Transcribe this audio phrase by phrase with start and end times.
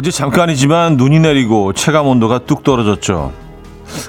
[0.00, 3.34] 어제 잠깐이지만 눈이 내리고 체감 온도가 뚝 떨어졌죠.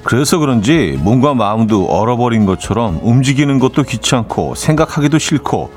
[0.05, 5.69] 그래서 그런지 몸과 마음도 얼어버린 것처럼 움직이는 것도 귀찮고 생각하기도 싫고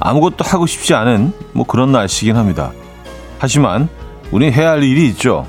[0.00, 2.72] 아무것도 하고 싶지 않은 뭐 그런 날씨긴 합니다.
[3.38, 3.88] 하지만
[4.32, 5.46] 우리 해야 할 일이 있죠.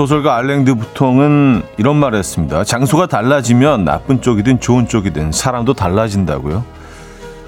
[0.00, 2.64] 소설가 알랭드 부통은 이런 말을 했습니다.
[2.64, 6.64] 장소가 달라지면 나쁜 쪽이든 좋은 쪽이든 사람도 달라진다고요.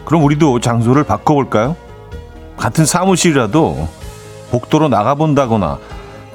[0.04, 1.76] 그럼 우리도 장소를 바꿔볼까요?
[2.58, 3.88] 같은 사무실이라도
[4.50, 5.78] 복도로 나가본다거나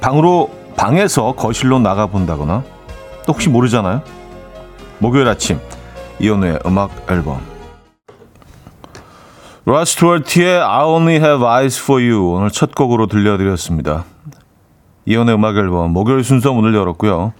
[0.00, 2.64] 방으로 방에서 거실로 나가본다거나
[3.24, 4.02] 또 혹시 모르잖아요.
[4.98, 5.60] 목요일 아침
[6.18, 7.40] 이연우의 음악 앨범
[9.66, 14.04] 라스트월티의 I Only Have Eyes For You 오늘 첫 곡으로 들려드렸습니다.
[15.08, 17.32] 이연의 음악 앨범 목요일 순서 문을 열었고요.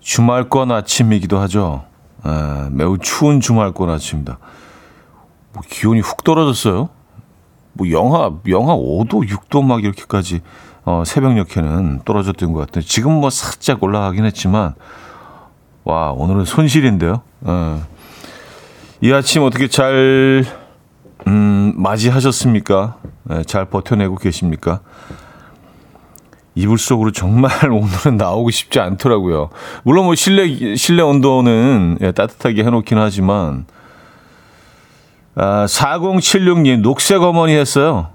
[0.00, 1.84] 주말권 아침이기도 하죠.
[2.24, 4.38] 에, 매우 추운 주말권 아침입니다.
[5.52, 6.88] 뭐 기온이 훅 떨어졌어요.
[7.74, 10.40] 뭐 영하 영하 5도, 6도 막 이렇게까지
[10.86, 12.82] 어, 새벽녘에는 떨어졌던 것 같아요.
[12.82, 14.72] 지금 뭐 살짝 올라가긴 했지만
[15.84, 17.20] 와 오늘은 손실인데요.
[17.46, 17.76] 에.
[19.02, 20.42] 이 아침 어떻게 잘
[21.26, 22.96] 음, 맞이하셨습니까?
[23.30, 24.80] 에, 잘 버텨내고 계십니까?
[26.58, 29.50] 이불 속으로 정말 오늘은 나오고 싶지 않더라고요.
[29.84, 33.64] 물론 뭐 실내 실내 온도는 예, 따뜻하게 해놓긴 하지만
[35.36, 38.08] 아, 4076님 녹색 어머니 했어요.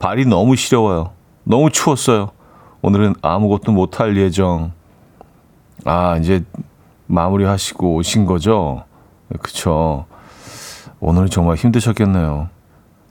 [0.00, 1.12] 발이 너무 시려워요.
[1.44, 2.32] 너무 추웠어요.
[2.82, 4.72] 오늘은 아무것도 못할 예정.
[5.84, 6.42] 아 이제
[7.06, 8.82] 마무리하시고 오신 거죠?
[9.40, 10.06] 그쵸.
[10.98, 12.48] 오늘은 정말 힘드셨겠네요.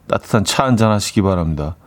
[0.10, 1.78] 따뜻한 차 한잔 하시기 바랍니다.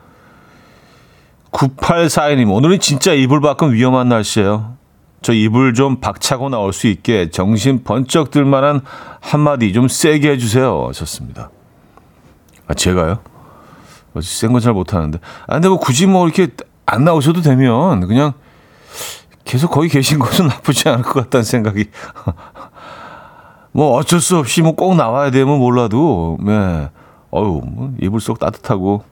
[1.53, 4.75] 9842님, 오늘은 진짜 이불 밖은 위험한 날씨예요.
[5.23, 8.81] 저 이불 좀 박차고 나올 수 있게 정신 번쩍 들 만한
[9.21, 10.87] 한마디 좀 세게 해주세요.
[10.89, 11.51] 하셨습니다.
[12.67, 13.19] 아, 제가요?
[14.23, 15.19] 센 건 잘 못하는데.
[15.47, 16.49] 아, 근데 뭐 굳이 뭐 이렇게
[16.87, 18.33] 안 나오셔도 되면 그냥
[19.45, 21.87] 계속 거기 계신 것은 나쁘지 않을 것 같다는 생각이.
[23.73, 26.89] 뭐 어쩔 수 없이 뭐 꼭 나와야 되면 몰라도, 네.
[27.33, 29.05] 어유 뭐 이불 속 따뜻하고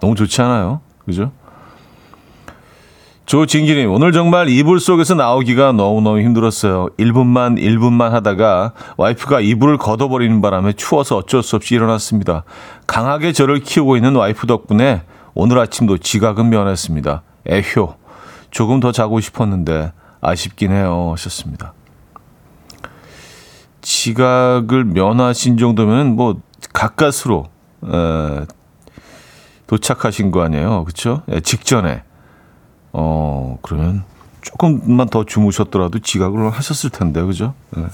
[0.00, 0.80] 너무 좋지 않아요?
[1.04, 1.32] 그죠?
[3.32, 6.88] 조진기님, 오늘 정말 이불 속에서 나오기가 너무너무 힘들었어요.
[6.98, 12.44] 1분만, 1분만 하다가 와이프가 이불을 걷어버리는 바람에 추워서 어쩔 수 없이 일어났습니다.
[12.86, 17.22] 강하게 저를 키우고 있는 와이프 덕분에 오늘 아침도 지각은 면했습니다.
[17.46, 17.94] 에효,
[18.50, 21.08] 조금 더 자고 싶었는데 아쉽긴 해요.
[21.12, 21.72] 하셨습니다.
[23.80, 26.42] 지각을 면하신 정도면 뭐
[26.74, 27.46] 가까스로
[27.86, 28.44] 에,
[29.68, 30.84] 도착하신 거 아니에요.
[30.84, 31.22] 그렇죠?
[31.42, 32.02] 직전에.
[32.92, 34.04] 어, 그러면
[34.42, 37.54] 조금만 더 주무셨더라도 지각을 하셨을 텐데, 그죠?
[37.76, 37.84] 네.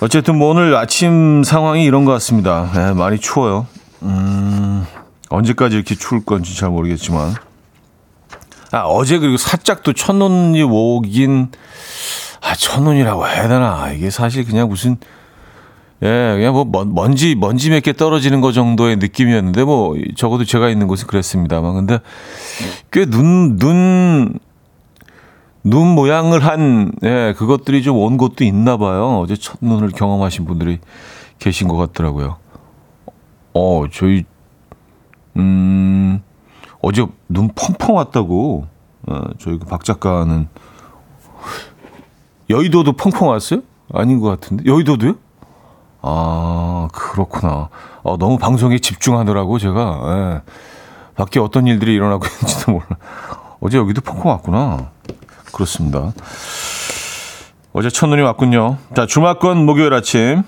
[0.00, 2.70] 어쨌든 뭐 오늘 아침 상황이 이런 것 같습니다.
[2.74, 3.66] 네, 많이 추워요.
[4.02, 4.86] 음,
[5.30, 7.34] 언제까지 이렇게 추울 건지 잘 모르겠지만.
[8.72, 11.50] 아, 어제 그리고 살짝 또 첫눈이 오긴,
[12.42, 13.90] 아, 첫눈이라고 해야 되나.
[13.92, 14.98] 이게 사실 그냥 무슨,
[16.02, 20.86] 예, 그냥 뭐 먼지 먼지 몇 개 떨어지는 거 정도의 느낌이었는데 뭐 적어도 제가 있는
[20.88, 21.98] 곳은 그랬습니다만 근데
[22.92, 24.38] 꽤 눈 눈
[25.64, 29.20] 눈 모양을 한 예, 그것들이 좀 온 곳도 있나 봐요.
[29.20, 30.78] 어제 첫 눈을 경험하신 분들이
[31.38, 32.36] 계신 것 같더라고요.
[33.54, 34.24] 어, 저희
[35.36, 36.20] 음
[36.82, 38.66] 어제 눈 펑펑 왔다고
[39.08, 40.46] 어, 저희 그박 작가는
[42.48, 43.62] 여의도도 펑펑 왔어요?
[43.92, 45.14] 아닌 것 같은데 여의도도요?
[46.02, 47.68] 아, 그렇구나.
[48.02, 50.00] 어, 너무 방송에 집중하느라고 제가,
[50.44, 50.50] 예.
[51.16, 52.86] 밖에 어떤 일들이 일어나고 있는지도 몰라.
[53.60, 54.90] 어제 여기도 펑펑 왔구나.
[55.52, 56.12] 그렇습니다.
[57.72, 58.76] 어제 첫눈이 왔군요.
[58.94, 60.42] 자, 주말권 목요일 아침.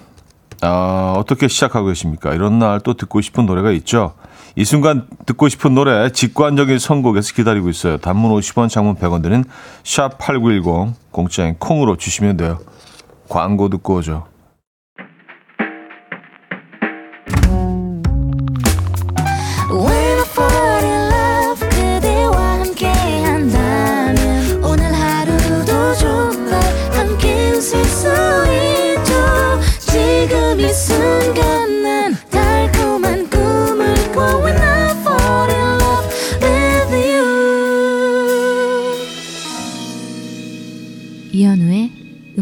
[0.61, 2.35] 아, 어떻게 시작하고 계십니까?
[2.35, 4.15] 이런 날 또 듣고 싶은 노래가 있죠.
[4.57, 7.97] 이 순간 듣고 싶은 노래 직관적인 선곡에서 기다리고 있어요.
[7.99, 9.45] 단문 50원, 장문 100원 드는
[9.85, 12.59] 샵8910 공짜인 콩으로 주시면 돼요.
[13.29, 14.27] 광고 듣고 오죠.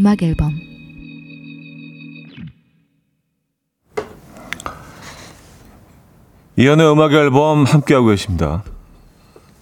[0.07, 0.53] 음악 앨범
[6.55, 8.63] 이연의 음악 앨범 함께하고 계십니다.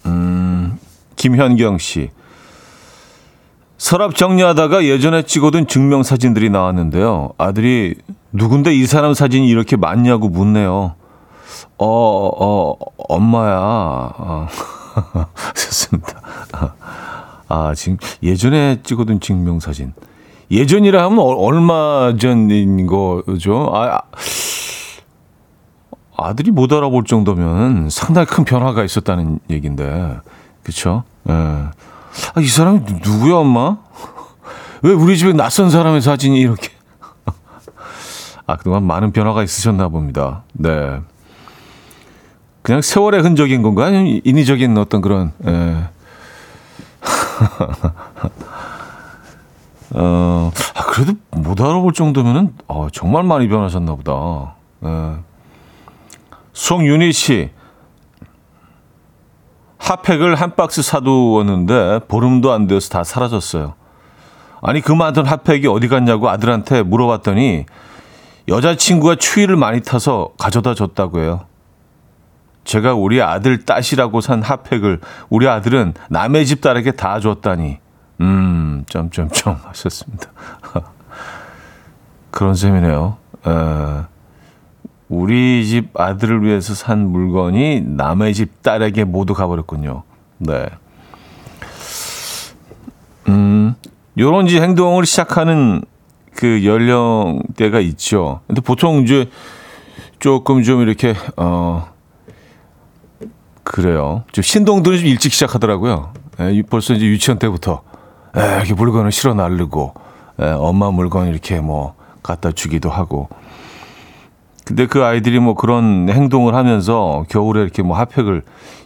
[0.06, 0.78] 음,
[1.16, 2.10] 김현경 씨.
[3.76, 7.32] 서랍 정리하다가 예전에 찍어둔 증명 사진들이 나왔는데요.
[7.38, 7.96] 아들이
[8.30, 10.94] 누군데 이 사람 사진이 이렇게 많냐고 묻네요.
[11.76, 12.76] 어, 어,
[13.08, 13.56] 엄마야.
[13.58, 14.48] 어.
[15.56, 16.22] 좋습니다.
[17.48, 19.92] 아, 지금 예전에 찍어둔 증명 사진.
[20.50, 23.70] 예전이라 하면 얼마 전인 거죠?
[23.74, 24.00] 아,
[26.16, 30.18] 아들이 못 알아볼 정도면 상당히 큰 변화가 있었다는 얘기인데.
[30.62, 31.04] 그쵸?
[31.28, 31.32] 예.
[31.32, 33.76] 아, 이 사람이 누구야, 엄마?
[34.82, 36.70] 왜 우리 집에 낯선 사람의 사진이 이렇게.
[38.46, 40.44] 아, 그동안 많은 변화가 있으셨나 봅니다.
[40.52, 41.00] 네.
[42.62, 43.86] 그냥 세월의 흔적인 건가?
[43.86, 45.88] 아니면 인위적인 어떤 그런, 예.
[49.96, 54.54] 어, 아, 그래도 못 알아볼 정도면은, 어, 정말 많이 변하셨나 보다.
[54.84, 55.14] 예.
[56.52, 57.50] 송윤희 씨.
[59.78, 63.74] 핫팩을 한 박스 사두었는데 보름도 안 돼서 다 사라졌어요.
[64.60, 67.66] 아니 그 많던 핫팩이 어디 갔냐고 아들한테 물어봤더니
[68.48, 71.44] 여자친구가 추위를 많이 타서 가져다 줬다고 해요.
[72.64, 77.78] 제가 우리 아들 따시라고 산 핫팩을 우리 아들은 남의 집 딸에게 다 줬다니.
[78.20, 80.30] 음, 점점점 하셨습니다.
[82.30, 83.16] 그런 셈이네요.
[83.46, 83.50] 에,
[85.08, 90.02] 우리 집 아들을 위해서 산 물건이 남의 집 딸에게 모두 가버렸군요.
[90.38, 90.66] 네.
[93.28, 93.74] 음,
[94.18, 95.82] 요런 이제 행동을 시작하는
[96.34, 98.40] 그 연령대가 있죠.
[98.46, 99.30] 근데 보통 이제
[100.18, 101.88] 조금 좀 이렇게, 어,
[103.62, 104.24] 그래요.
[104.32, 106.12] 좀 신동들이 좀 일찍 시작하더라고요.
[106.40, 107.82] 예, 벌써 이제 유치원 때부터
[108.36, 109.94] 에, 이렇게 물건을 실어 나르고
[110.40, 113.28] 에, 엄마 물건 이렇게 뭐 갖다 주기도 하고.
[114.64, 118.42] 근데 그 아이들이 뭐 그런 행동을 하면서 겨울에 이렇게 뭐 핫팩을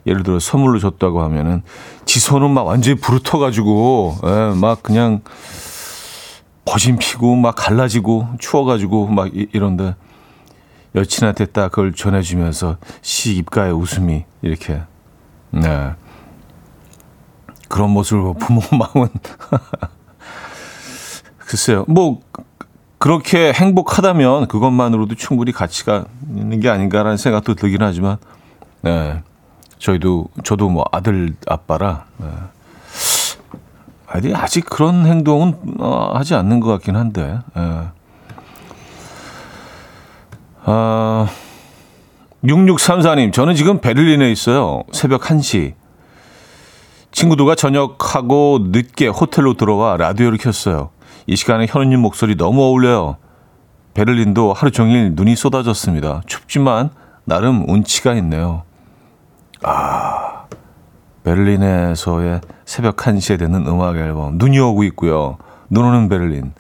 [0.07, 1.63] 예를 들어 선물로 줬다고 하면은
[2.05, 5.21] 지 손은 막 완전히 부르터가지고 에, 막 그냥
[6.67, 9.95] 버진 피고 막 갈라지고 추워가지고 막 이, 이런데
[10.95, 14.83] 여친한테 딱 그걸 전해주면서 시 입가에 웃음이 이렇게
[15.51, 15.93] 네
[17.71, 19.09] 그런 모습을 부모 마음은
[21.39, 22.21] 글쎄요 뭐
[22.99, 28.19] 그렇게 행복하다면 그것만으로도 충분히 가치가 있는 게 아닌가라는 생각도 들긴 하지만
[28.83, 29.23] 네
[29.79, 32.27] 저희도 저도 뭐 아들 아빠라 네.
[34.13, 37.39] 아이들이 아직 그런 행동은 어, 하지 않는 것 같긴 한데.
[37.55, 37.83] 네.
[40.65, 41.29] 아,
[42.45, 44.83] 6634님, 저는 지금 베를린에 있어요.
[44.93, 45.75] 새벽 1시.
[47.13, 50.91] 친구들과 저녁하고 늦게 호텔로 들어와 라디오를 켰어요.
[51.27, 53.17] 이 시간에 현우님 목소리 너무 어울려요.
[53.95, 56.23] 베를린도 하루 종일 눈이 쏟아졌습니다.
[56.27, 56.91] 춥지만
[57.25, 58.63] 나름 운치가 있네요.
[59.63, 60.47] 아,
[61.25, 64.39] 베를린에서의 새벽 1시에 되는 음악 앨범.
[64.39, 65.39] 눈이 오고 있고요.
[65.69, 66.53] 눈 오는 베를린.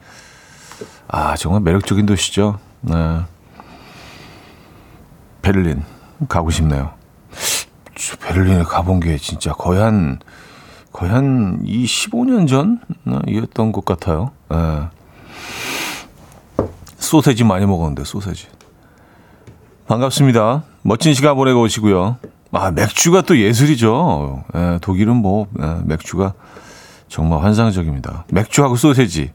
[1.08, 2.58] 아, 정말 매력적인 도시죠.
[2.82, 3.20] 네.
[5.42, 5.82] 베를린
[6.28, 6.90] 가고 싶네요.
[8.20, 10.18] 베를린에 가본 게 진짜 거의 한
[10.92, 14.32] 거의 한이 15년 전이었던 것 같아요.
[14.52, 14.88] 예.
[16.98, 18.46] 소세지 많이 먹었는데 소세지.
[19.86, 20.64] 반갑습니다.
[20.82, 22.18] 멋진 시간 보내고 오시고요.
[22.52, 24.44] 아 맥주가 또 예술이죠.
[24.54, 26.34] 예, 독일은 뭐 예, 맥주가
[27.08, 28.24] 정말 환상적입니다.
[28.28, 29.32] 맥주하고 소세지,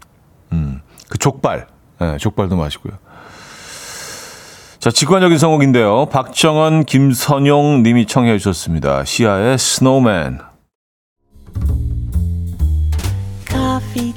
[0.52, 1.68] 음, 그 족발,
[2.02, 2.94] 예, 족발도 맛있고요.
[4.80, 6.08] 자, 직관적인 선곡인데요.
[6.08, 9.04] 박정원, 김선용 님이 청해 주셨습니다.
[9.04, 10.55] 시아의 Snowman.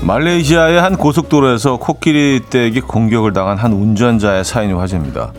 [0.00, 5.32] 말레이시아의 한 고속도로에서 코끼리 떼기 공격을 당한 한 운전자의 사연이 화제입니다.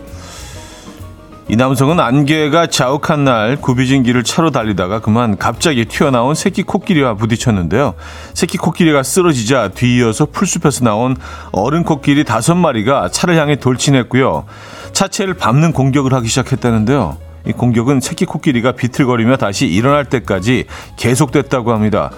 [1.47, 7.95] 이 남성은 안개가 자욱한 날 구비진 길을 차로 달리다가 그만 갑자기 튀어나온 새끼 코끼리와 부딪혔는데요.
[8.35, 11.15] 새끼 코끼리가 쓰러지자 뒤이어서 풀숲에서 나온
[11.51, 14.45] 어른 코끼리 다섯 마리가 차를 향해 돌진했고요.
[14.91, 17.17] 차체를 밟는 공격을 하기 시작했다는데요.
[17.47, 20.65] 이 공격은 새끼 코끼리가 비틀거리며 다시 일어날 때까지
[20.97, 22.11] 계속됐다고 합니다.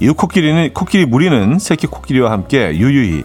[0.00, 3.24] 이후 코끼리는 코끼리 무리는 새끼 코끼리와 함께 유유히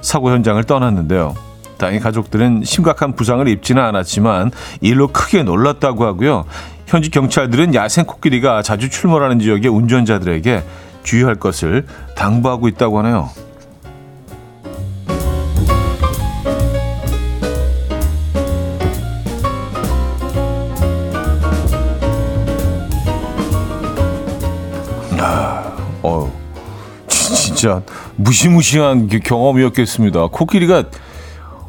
[0.00, 1.34] 사고 현장을 떠났는데요.
[1.76, 4.50] 다행히 가족들은 심각한 부상을 입지는 않았지만
[4.80, 6.44] 일로 크게 놀랐다고 하고요.
[6.86, 10.62] 현지 경찰들은 야생 코끼리가 자주 출몰하는 지역의 운전자들에게
[11.02, 13.30] 주의할 것을 당부하고 있다고 하네요.
[27.64, 27.80] 진짜
[28.16, 30.26] 무시무시한 경험이었겠습니다.
[30.26, 30.84] 코끼리가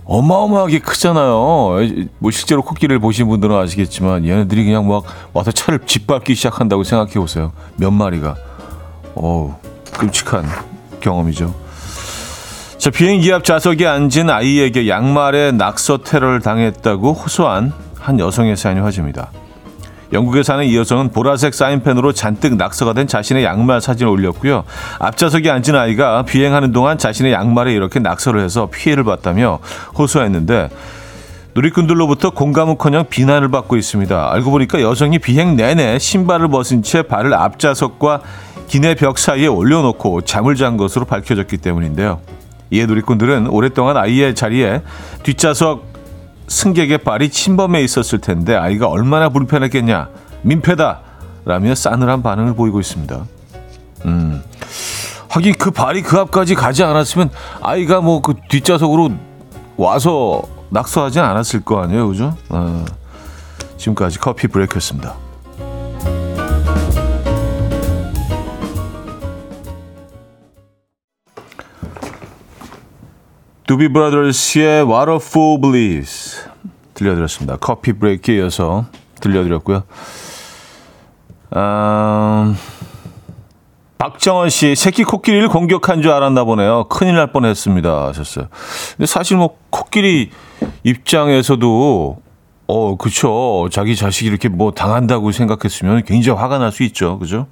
[0.03, 1.77] 어마어마하게 크잖아요.
[2.19, 7.53] 뭐 실제로 코끼리를 보신 분들은 아시겠지만 얘네들이 그냥 막 와서 차를 짓밟기 시작한다고 생각해 보세요.
[7.77, 8.35] 몇 마리가.
[9.15, 9.53] 어우,
[9.97, 10.43] 끔찍한
[10.99, 11.55] 경험이죠.
[12.77, 19.31] 자, 비행기 앞 좌석에 앉은 아이에게 양말에 낙서 테러를 당했다고 호소한 한 여성의 사연이 화제입니다.
[20.15, 24.63] 영국에 사는 이 여성은 보라색 사인펜으로 잔뜩 낙서가 된 자신의 양말 사진을 올렸고요.
[24.99, 29.59] 앞좌석에 앉은 아이가 비행하는 동안 자신의 양말에 이렇게 낙서를 해서 피해를 봤다며
[29.97, 30.69] 호소했는데
[31.53, 34.33] 누리꾼들로부터 공감은커녕 비난을 받고 있습니다.
[34.33, 38.21] 알고 보니까 여성이 비행 내내 신발을 벗은 채 발을 앞좌석과
[38.67, 42.19] 기내 벽 사이에 올려놓고 잠을 잔 것으로 밝혀졌기 때문인데요.
[42.71, 44.81] 이에 누리꾼들은 오랫동안 아이의 자리에
[45.23, 45.94] 뒷좌석
[46.47, 50.09] 승객의 발이 침범해 있었을 텐데 아이가 얼마나 불편했겠냐
[50.43, 51.01] 민폐다
[51.45, 53.25] 라며 싸늘한 반응을 보이고 있습니다.
[54.05, 54.43] 음,
[55.29, 57.29] 하긴 그 발이 그 앞까지 가지 않았으면
[57.61, 59.11] 아이가 뭐 그 뒷좌석으로
[59.77, 62.35] 와서 낙서하진 않았을 거 아니에요, 그죠?
[62.49, 62.85] 어,
[63.77, 65.13] 지금까지 커피 브레이크였습니다.
[73.67, 76.47] 두비 브라더스의 What a Fool Believes
[76.93, 77.57] 들려드렸습니다.
[77.57, 78.85] 커피 브레이크에 이어서
[79.19, 79.83] 들려드렸고요.
[81.55, 82.57] 음,
[83.97, 86.85] 박정원 씨, 새끼 코끼리를 공격한 줄 알았나 보네요.
[86.89, 88.07] 큰일 날 뻔했습니다.
[88.07, 88.47] 하셨어요.
[88.97, 90.29] 근데 사실 뭐 코끼리
[90.83, 92.17] 입장에서도
[92.67, 93.67] 어, 그쵸.
[93.71, 97.17] 자기 자식이 이렇게 뭐 당한다고 생각했으면 굉장히 화가 날 수 있죠.
[97.19, 97.47] 그죠?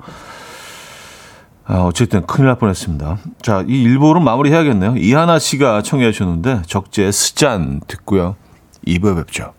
[1.65, 3.20] 아, 어쨌든 큰일 날 뻔했습니다.
[3.41, 4.96] 자, 이 일부를 마무리해야겠네요.
[4.98, 8.36] 이하나 씨가 청해 주셨는데 적재 스잔 듣고요.
[8.86, 9.53] 2부에 뵙죠.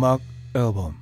[0.00, 0.20] 음악
[0.54, 0.94] 앨범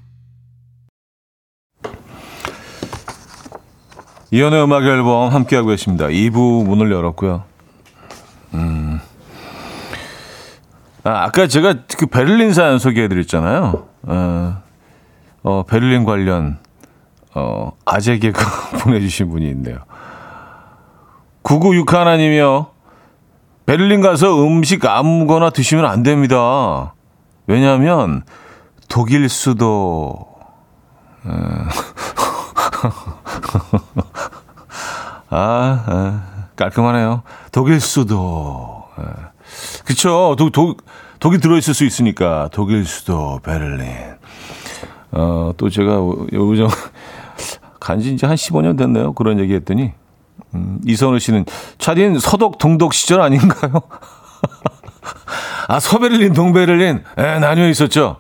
[4.33, 6.07] 이현우의 음악 앨범 함께하고 계십니다.
[6.07, 7.45] 2부 문을 열었고요.
[8.55, 8.99] 음.
[11.05, 13.87] 아, 아까 제가 그 베를린 사연 소개해드렸잖아요.
[14.03, 14.63] 어,
[15.45, 16.59] 어, 베를린 관련
[17.37, 18.43] 어, 아재 개그
[18.83, 19.79] 보내주신 분이 있네요.
[21.43, 22.67] 9961 하나님이요.
[23.65, 26.95] 베를린 가서 음식 아무거나 드시면 안 됩니다.
[27.47, 28.25] 왜냐하면
[28.89, 30.27] 독일 수도
[35.31, 37.23] 아, 아, 깔끔하네요.
[37.53, 38.85] 독일 수도.
[39.85, 40.35] 그쵸.
[40.39, 40.85] 독, 독,
[41.21, 42.49] 독이 들어있을 수 있으니까.
[42.53, 43.89] 독일 수도, 베를린.
[45.13, 45.99] 어, 또 제가
[46.33, 46.69] 요즘
[47.81, 49.13] 간지 이제 한 15년 됐네요.
[49.13, 49.93] 그런 얘기 했더니.
[50.55, 51.45] 음, 이선우 씨는
[51.77, 53.83] 차딘 서독 동독 시절 아닌가요?
[55.69, 57.05] 아, 서베를린, 동베를린.
[57.19, 58.17] 예, 나뉘어 있었죠.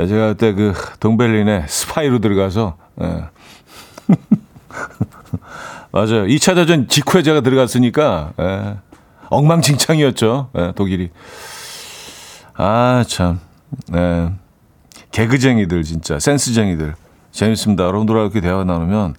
[0.00, 3.06] 예, 제가 그때 그 동베를린에 스파이로 들어가서, 예.
[5.92, 6.24] 맞아요.
[6.24, 8.76] 2차 대전 직후에 제가 들어갔으니까, 예.
[9.28, 10.50] 엉망진창이었죠.
[10.58, 11.10] 예, 독일이.
[12.54, 13.40] 아, 참.
[13.94, 14.30] 예.
[15.10, 16.18] 개그쟁이들, 진짜.
[16.18, 16.94] 센스쟁이들.
[17.30, 17.84] 재밌습니다.
[17.84, 19.14] 여러분들 이렇게 대화 나누면,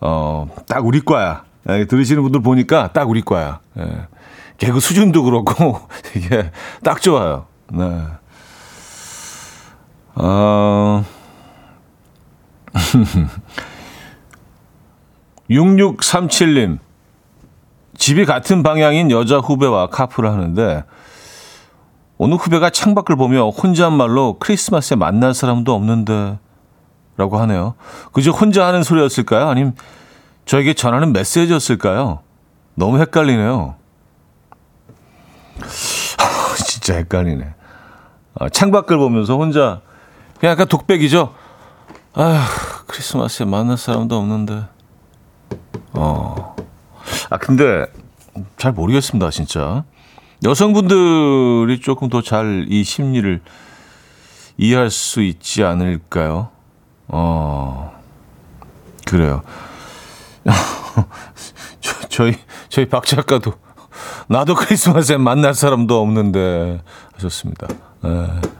[0.00, 1.44] 어, 딱 우리 과야.
[1.68, 3.60] 예, 들으시는 분들 보니까 딱 우리 과야.
[3.78, 4.06] 예.
[4.58, 5.80] 개그 수준도 그렇고
[6.16, 6.50] 이게
[6.82, 7.46] 딱 좋아요.
[7.72, 8.02] 네.
[10.18, 11.04] 어...
[15.50, 16.78] 6637님.
[17.96, 20.84] 집이 같은 방향인 여자 후배와 카풀을 하는데
[22.16, 26.38] 어느 후배가 창밖을 보며 혼잣말로 크리스마스에 만날 사람도 없는데
[27.16, 27.74] 라고 하네요.
[28.12, 29.48] 그저 혼자 하는 소리였을까요?
[29.48, 29.74] 아니면
[30.46, 32.20] 저에게 전하는 메시지였을까요?
[32.74, 33.74] 너무 헷갈리네요.
[36.66, 37.54] 진짜 헷갈리네.
[38.38, 39.80] 아, 창밖을 보면서 혼자
[40.38, 41.34] 그냥 약간 독백이죠.
[42.14, 42.46] 아
[42.86, 44.64] 크리스마스에 만날 사람도 없는데.
[45.92, 46.56] 어.
[47.30, 47.86] 아 근데
[48.56, 49.84] 잘 모르겠습니다, 진짜.
[50.44, 53.40] 여성분들이 조금 더 잘 이 심리를
[54.56, 56.50] 이해할 수 있지 않을까요?
[57.08, 57.92] 어.
[59.06, 59.42] 그래요.
[61.80, 62.34] 저, 저희,
[62.68, 63.54] 저희 박 작가도,
[64.28, 66.82] 나도 크리스마스에 만날 사람도 없는데,
[67.14, 67.66] 하셨습니다.
[68.04, 68.57] 에.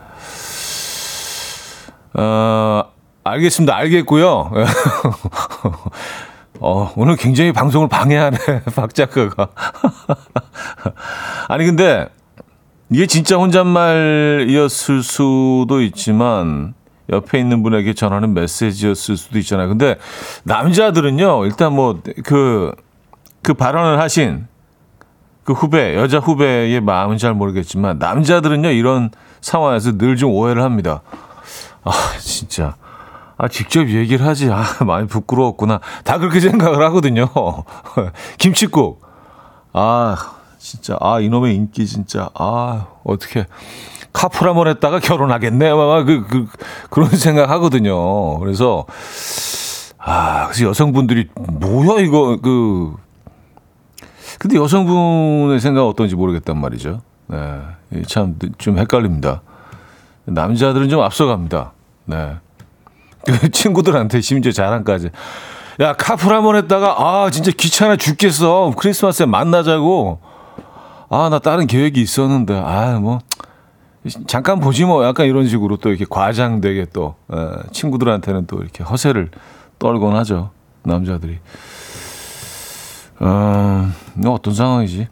[2.13, 2.83] 어,
[3.23, 3.75] 알겠습니다.
[3.75, 4.51] 알겠고요.
[6.61, 8.37] 어, 오늘 굉장히 방송을 방해하네,
[8.75, 9.49] 박 작가가.
[11.47, 12.07] 아니, 근데,
[12.89, 16.73] 이게 진짜 혼잣말이었을 수도 있지만,
[17.11, 19.69] 옆에 있는 분에게 전하는 메시지였을 수도 있잖아요.
[19.69, 19.95] 근데
[20.43, 22.71] 남자들은요, 일단 뭐, 그,
[23.41, 24.47] 그 발언을 하신
[25.43, 29.11] 그 후배, 여자 후배의 마음은 잘 모르겠지만, 남자들은요, 이런
[29.41, 31.01] 상황에서 늘 좀 오해를 합니다.
[31.83, 32.75] 아, 진짜.
[33.37, 34.49] 아, 직접 얘기를 하지.
[34.51, 35.79] 아, 많이 부끄러웠구나.
[36.03, 37.29] 다 그렇게 생각을 하거든요.
[38.37, 39.01] 김치국.
[39.73, 40.17] 아,
[40.57, 40.97] 진짜.
[40.99, 42.29] 아, 이놈의 인기 진짜.
[42.35, 43.45] 아, 어떻게.
[44.11, 45.71] 한번 했다가 결혼하겠네.
[45.73, 46.47] 막, 그, 그,
[46.89, 48.39] 그런 생각 하거든요.
[48.39, 48.85] 그래서,
[49.97, 52.95] 아, 그래서 여성분들이, 뭐야, 이거, 그.
[54.39, 57.01] 근데 여성분의 생각은 어떤지 모르겠단 말이죠.
[57.27, 57.61] 네.
[58.07, 59.41] 참, 좀 헷갈립니다.
[60.29, 61.71] 남자들은 좀 앞서갑니다.
[62.05, 62.35] 네.
[63.25, 65.09] 그 친구들한테 심지어 자랑까지.
[65.81, 68.73] 야, 카풀 한번 했다가, 아, 진짜 귀찮아 죽겠어.
[68.77, 70.19] 크리스마스에 만나자고.
[71.09, 73.19] 아, 나 다른 계획이 있었는데, 아, 뭐,
[74.27, 75.05] 잠깐 보지 뭐.
[75.05, 77.37] 약간 이런 식으로 또 이렇게 과장되게 또, 에,
[77.71, 79.29] 친구들한테는 또 이렇게 허세를
[79.79, 80.51] 떨곤 하죠.
[80.83, 81.39] 남자들이.
[83.19, 83.89] 어,
[84.27, 85.07] 어떤 상황이지?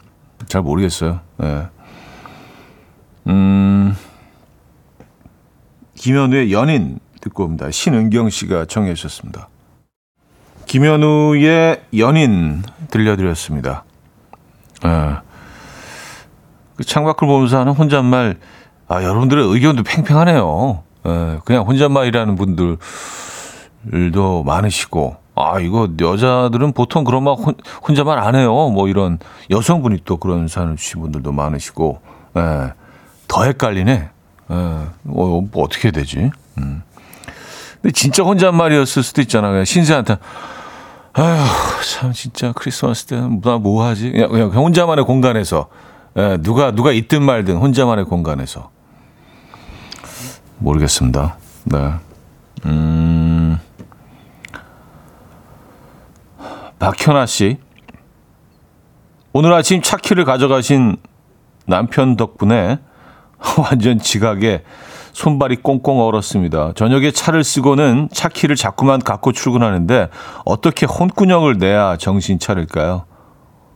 [0.47, 1.19] 잘 모르겠어요.
[1.43, 1.67] 예.
[3.27, 3.95] 음,
[5.97, 7.69] 김현우의 연인 듣고 옵니다.
[7.71, 9.49] 신은경 씨가 청해 주셨습니다.
[10.67, 13.83] 김현우의 연인 들려드렸습니다.
[14.85, 15.17] 예.
[16.75, 18.37] 그 창밖을 보면서 하는 혼잣말,
[18.87, 20.83] 아, 여러분들의 의견도 팽팽하네요.
[21.07, 22.77] 예, 그냥 혼잣말이라는 분들도
[24.45, 27.55] 많으시고, 아, 이거 여자들은 보통 그런 막 혼,
[27.87, 28.51] 혼잣말 안 해요.
[28.69, 29.17] 뭐 이런
[29.49, 32.01] 여성분이 또 그런 사연 주신 분들도 많으시고,
[32.37, 32.73] 예,
[33.27, 34.11] 더 헷갈리네.
[34.49, 36.31] 예, 어, 뭐 어떻게 되지?
[36.57, 36.81] 음.
[37.81, 39.49] 근데 진짜 혼잣말이었을 수도 있잖아.
[39.49, 40.17] 그냥 신세한테,
[41.13, 44.11] 아휴, 참, 진짜 크리스마스 때는 나 뭐 하지?
[44.11, 45.67] 그냥, 그냥 혼자만의 공간에서,
[46.17, 48.69] 예, 누가, 누가 있든 말든 혼자만의 공간에서.
[50.59, 51.37] 모르겠습니다.
[51.65, 51.93] 네.
[52.65, 53.59] 음.
[56.79, 57.57] 박현아 씨.
[59.33, 60.97] 오늘 아침 차키를 가져가신
[61.65, 62.79] 남편 덕분에
[63.57, 64.63] 완전 지각에
[65.13, 66.73] 손발이 꽁꽁 얼었습니다.
[66.75, 70.09] 저녁에 차를 쓰고는 차 키를 자꾸만 갖고 출근하는데
[70.45, 73.05] 어떻게 혼꾸녕을 내야 정신 차릴까요?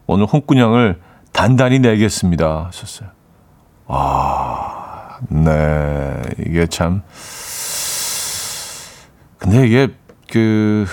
[0.06, 1.00] 오늘 혼꾸녕을
[1.32, 2.66] 단단히 내겠습니다.
[2.68, 3.10] 하셨어요.
[3.88, 6.22] 아, 네.
[6.46, 7.02] 이게 참.
[9.38, 9.88] 근데 이게
[10.30, 10.86] 그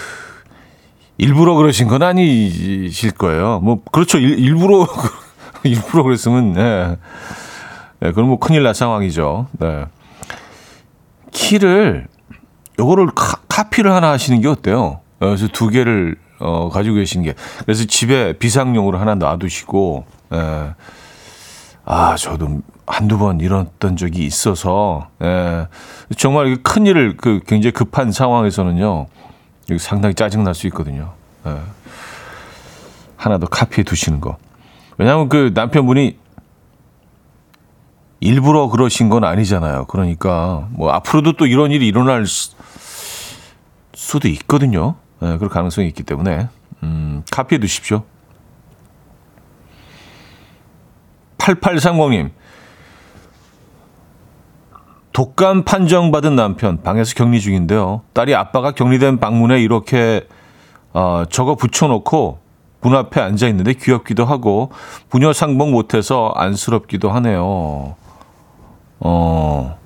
[1.19, 3.61] 일부러 그러신 건 아니실 거예요.
[3.61, 4.19] 뭐 그렇죠.
[4.19, 4.87] 일, 부러
[5.65, 6.97] 일부러 그랬으면 네.
[8.01, 9.49] 네, 그럼 뭐 큰일 날 상황이죠.
[9.59, 9.87] 네.
[11.33, 12.07] 키를
[12.79, 15.01] 요거를 카, 피를 하나 하시는 게 어때요?
[15.19, 17.35] 그래서 두 개를 어, 가지고 계신 게
[17.65, 20.71] 그래서 집에 비상용으로 하나 놔두시고 예.
[21.85, 25.67] 아 저도 한두 번 이랬던 적이 있어서 예.
[26.17, 29.07] 정말 큰 일을 그 굉장히 급한 상황에서는요
[29.79, 31.13] 상당히 짜증 날 수 있거든요.
[31.47, 31.57] 예.
[33.17, 34.37] 하나 더 카피해 두시는 거.
[34.99, 36.17] 왜냐하면 그 남편분이
[38.21, 39.87] 일부러 그러신 건 아니잖아요.
[39.87, 42.25] 그러니까 뭐 앞으로도 또 이런 일이 일어날
[43.95, 44.97] 수도 있거든요.
[45.21, 46.49] 네, 그럴 가능성이 있기 때문에
[46.83, 48.03] 음, 카피해 두십시오.
[51.39, 52.31] 8830님.
[55.13, 58.03] 독감 판정받은 남편 방에서 격리 중인데요.
[58.13, 60.29] 딸이 아빠가 격리된 방문에 이렇게
[60.93, 62.39] 어, 적어 붙여놓고
[62.81, 64.71] 문 앞에 앉아 있는데 귀엽기도 하고
[65.09, 67.97] 부녀 상봉 못해서 안쓰럽기도 하네요.
[69.01, 69.79] 어,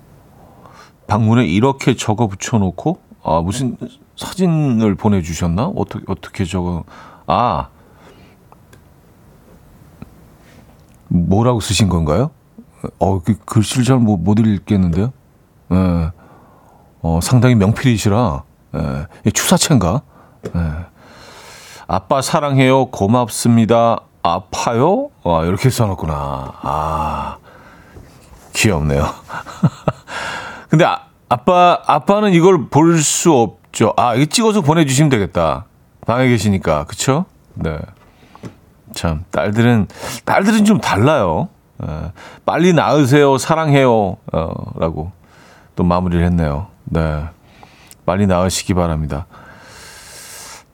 [1.07, 3.77] 방문에 이렇게 적어 붙여놓고, 아, 무슨
[4.15, 5.67] 사진을 보내주셨나?
[5.75, 6.83] 어떻게, 어떻게 적어,
[7.27, 7.69] 아,
[11.07, 12.31] 뭐라고 쓰신 건가요?
[12.99, 15.13] 어, 그 글씨를 잘 못, 못 읽겠는데요?
[15.71, 16.11] 예.
[17.01, 18.43] 어, 상당히 명필이시라,
[18.75, 19.31] 예.
[19.31, 20.01] 추사체인가?
[20.55, 20.59] 예.
[21.87, 22.85] 아빠 사랑해요.
[22.87, 24.01] 고맙습니다.
[24.23, 25.09] 아파요?
[25.23, 26.53] 아, 이렇게 써놨구나.
[26.61, 27.37] 아.
[28.53, 29.13] 귀엽네요.
[30.69, 33.93] 근데 아, 아빠 아빠는 이걸 볼 수 없죠.
[33.97, 35.65] 아, 이거 찍어서 보내주시면 되겠다.
[36.05, 37.25] 방에 계시니까 그쵸?
[37.55, 37.77] 네.
[38.93, 39.87] 참 딸들은
[40.25, 41.49] 딸들은 좀 달라요.
[41.77, 42.11] 네.
[42.45, 45.11] 빨리 나으세요, 사랑해요, 어, 라고
[45.75, 46.67] 또 마무리를 했네요.
[46.85, 47.23] 네.
[48.05, 49.25] 빨리 나으시기 바랍니다.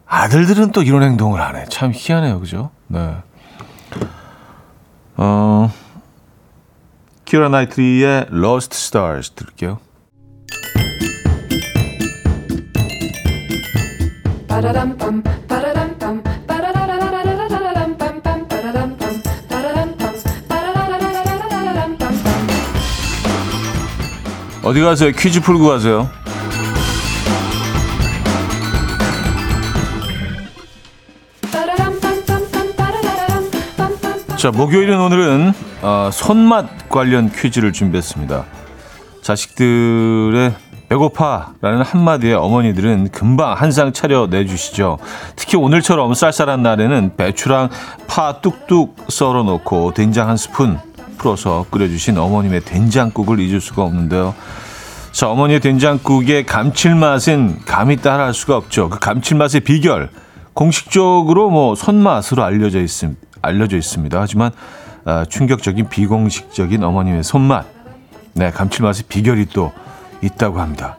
[0.08, 1.66] 아들들은 또 이런 행동을 안 해.
[1.70, 2.40] 참 희한해요.
[2.40, 2.72] 그죠?
[2.88, 3.16] 네.
[5.18, 5.72] 어,
[7.30, 9.78] 키라 나이트리의 Lost Stars 들을게요.
[24.64, 25.12] 어디 가세요?
[25.12, 26.10] 퀴즈 풀고 가세요.
[34.36, 38.46] 자, 목요일은 오늘은 어, 손맛 관련 퀴즈를 준비했습니다.
[39.22, 40.54] 자식들의
[40.90, 44.98] 배고파라는 한마디에 어머니들은 금방 한상 차려 내주시죠.
[45.36, 47.70] 특히 오늘처럼 쌀쌀한 날에는 배추랑
[48.08, 50.80] 파 뚝뚝 썰어 놓고 된장 한 스푼
[51.20, 54.34] 풀어서 끓여주신 어머님의 된장국을 잊을 수가 없는데요.
[55.12, 58.90] 자, 어머니의 된장국의 감칠맛은 감히 따라할 수가 없죠.
[58.90, 60.10] 그 감칠맛의 비결
[60.54, 63.22] 공식적으로 뭐 손맛으로 알려져 있습니다.
[63.42, 64.20] 알려져 있습니다.
[64.20, 64.52] 하지만
[65.10, 67.66] 아, 충격적인 비공식적인 어머님의 손맛,
[68.34, 69.74] 네 감칠맛의 비결이 또
[70.22, 70.98] 있다고 합니다.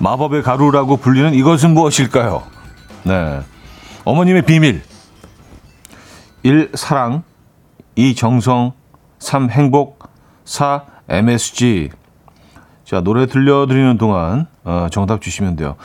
[0.00, 2.42] 마법의 가루라고 불리는 이것은 무엇일까요?
[3.04, 3.40] 네,
[4.04, 4.82] 어머님의 비밀.
[6.42, 6.72] 1.
[6.74, 7.22] 사랑
[7.94, 8.16] 2.
[8.16, 8.72] 정성
[9.20, 9.48] 3.
[9.50, 10.08] 행복
[10.44, 10.82] 4.
[11.08, 11.90] MSG
[12.84, 15.76] 자 노래 들려드리는 동안 어, 정답 주시면 돼요.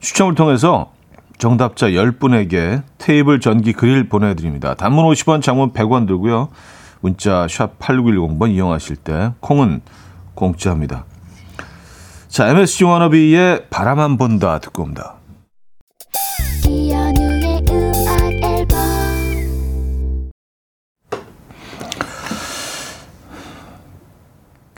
[0.00, 0.92] 추첨을 통해서
[1.38, 4.74] 정답자 10분에게 테이블 전기 그릴 보내드립니다.
[4.74, 6.50] 단문 50원, 장문 100원 들고요.
[7.02, 9.82] 문자 샵 8910번 이용하실 때 콩은
[10.34, 11.04] 공짜입니다.
[12.28, 15.16] 자, MSG 워너비의 바라만 본다 듣고 옵니다.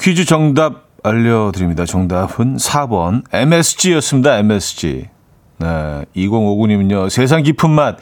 [0.00, 1.84] 퀴즈 정답 알려드립니다.
[1.84, 4.38] 정답은 4번 MSG였습니다.
[4.38, 5.08] MSG.
[5.58, 7.98] 네, 2059님은요, 세상 깊은 맛,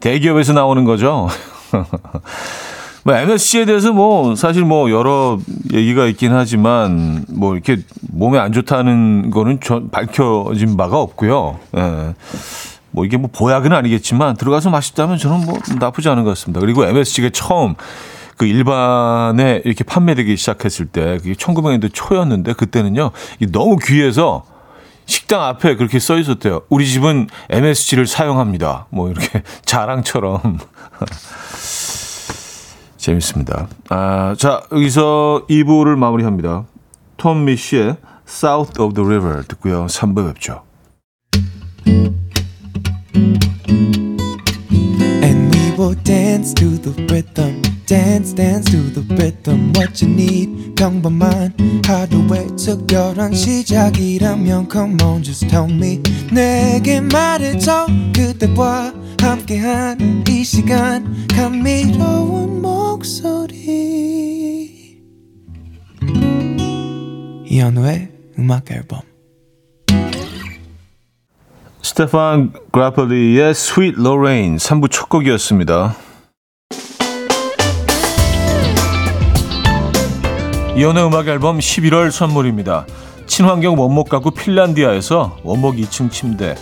[0.00, 1.28] 대기업에서 나오는 거죠.
[3.06, 5.38] 뭐, MSC에 대해서 뭐, 사실 뭐, 여러
[5.72, 11.60] 얘기가 있긴 하지만, 뭐, 이렇게 몸에 안 좋다는 거는 전 밝혀진 바가 없고요.
[11.76, 12.14] 예.
[12.90, 16.58] 뭐, 이게 뭐, 보약은 아니겠지만, 들어가서 맛있다면 저는 뭐, 나쁘지 않은 것 같습니다.
[16.58, 17.76] 그리고 MSC가 처음,
[18.36, 23.12] 그 일반에 이렇게 판매되기 시작했을 때, 그게 1900년대 초였는데, 그때는요,
[23.52, 24.42] 너무 귀해서,
[25.04, 26.62] 식당 앞에 그렇게 써 있었대요.
[26.68, 28.86] 우리 집은 MSG를 사용합니다.
[28.90, 30.58] 뭐 이렇게 자랑처럼.
[33.06, 33.68] 재밌습니다.
[33.88, 36.64] 아, 자, 여기서 2부를 마무리합니다.
[37.16, 37.96] 톰 미쉬의
[38.28, 39.86] South of the River 듣고요.
[39.86, 40.62] 3부 뵙죠.
[45.78, 47.60] Will dance to the rhythm.
[47.84, 51.54] dance dance to the rhythm what you need 평범한
[51.86, 56.00] 하루의 특별한 시작이라면 come on just tell me
[56.32, 62.56] 내게 말해줘 그대와 함께한 이 시간 감미로운
[62.96, 63.52] 목소리
[67.44, 69.00] 이현우의 음악 앨범
[71.82, 75.94] 스테판 그라펠리의 Sweet Lorraine 3부 첫 곡이었습니다.
[80.76, 82.86] 이현우의 음악 앨범 11월 선물입니다.
[83.26, 86.54] 친환경 원목 가구 핀란디아에서 원목 2층 침대,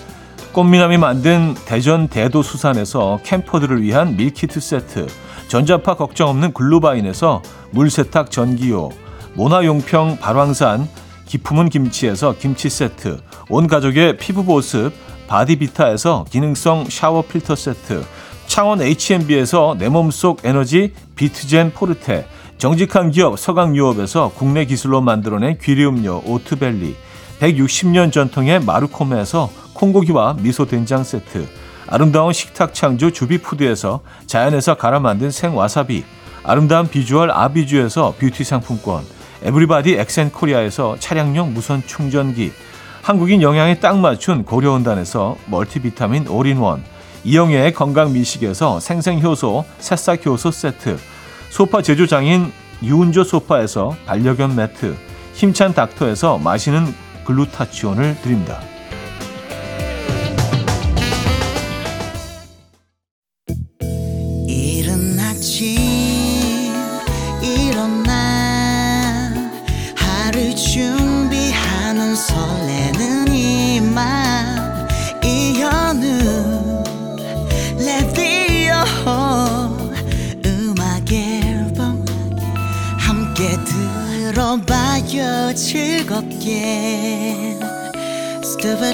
[0.53, 5.07] 꽃미남이 만든 대전 대도수산에서 캠퍼들을 위한 밀키트 세트,
[5.49, 8.91] 전자파 걱정 없는 글루바인에서 물세탁 전기요,
[9.35, 10.89] 모나용평 발왕산
[11.27, 14.93] 기품은 김치에서 김치 세트, 온 가족의 피부 보습
[15.27, 18.05] 바디비타에서 기능성 샤워 필터 세트,
[18.47, 22.27] 창원 H&B에서 내 몸속 에너지 비트젠 포르테,
[22.59, 26.95] 정직한 기업 서강유업에서 국내 기술로 만들어낸 귀리음료 오트벨리
[27.41, 31.47] 160년 전통의 마르코메에서 콩고기와 미소된장 세트
[31.95, 36.03] 아름다운 식탁 창조 주비푸드에서 자연에서 갈아 만든 생와사비
[36.43, 39.05] 아름다운 비주얼 아비주에서 뷰티 상품권
[39.45, 42.51] 에브리바디 엑센코리아에서 차량용 무선 충전기
[43.01, 46.83] 한국인 영양에 딱 맞춘 고려은단에서 멀티비타민 올인원
[47.23, 50.99] 이영애의 건강미식에서 생생효소 새싹효소 세트
[51.51, 52.51] 소파 제조장인
[52.83, 54.97] 유운조 소파에서 반려견 매트,
[55.35, 56.93] 힘찬 닥터에서 마시는
[57.25, 58.74] 글루타치온을 드립니다.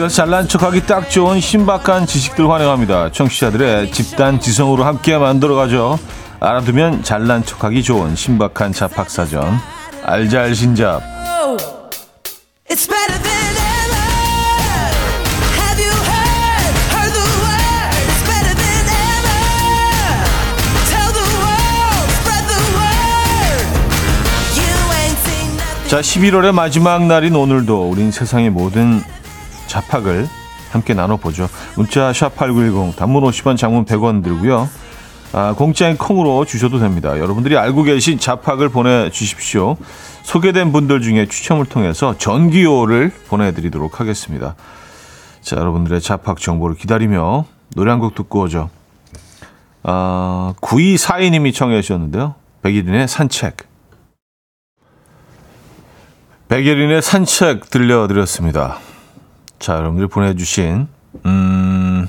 [0.00, 3.12] 어디 가서 잘난 척하기 딱 좋은 신박한 지식들 환영합니다.
[3.12, 5.98] 청취자들의 집단 지성으로 함께 만들어가죠.
[6.40, 9.58] 알아두면 잘난 척하기 좋은 신박한 잡학사전.
[10.02, 11.02] 알잘신잡.
[25.88, 29.02] 자 11월의 마지막 날인 오늘도 우린 세상의 모든
[29.70, 30.28] 자팍을
[30.72, 31.48] 함께 나눠보죠.
[31.76, 34.68] 문자 샵8910 단문 50원 장문 100원 들고요.
[35.32, 37.18] 아, 공짜인 콩으로 주셔도 됩니다.
[37.18, 39.76] 여러분들이 알고 계신 자팍을 보내주십시오.
[40.24, 44.56] 소개된 분들 중에 추첨을 통해서 전기요를 보내드리도록 하겠습니다.
[45.40, 48.70] 자, 여러분들의 자팍 정보를 기다리며 노래 한 곡 듣고 오죠.
[49.84, 52.34] 아, 9242님이 청해 주셨는데요.
[52.62, 53.56] 백일인의 산책.
[56.48, 58.78] 백일인의 산책 들려드렸습니다.
[59.60, 60.88] 자, 여러분들 보내주신,
[61.26, 62.08] 음,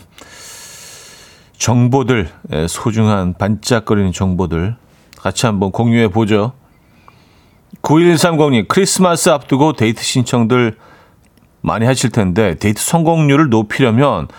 [1.58, 4.78] 정보들, 예, 소중한 반짝거리는 정보들
[5.18, 6.54] 같이 한번 공유해 보죠.
[7.82, 10.78] 9130님, 크리스마스 앞두고 데이트 신청들
[11.60, 14.30] 많이 하실 텐데, 데이트 성공률을 높이려면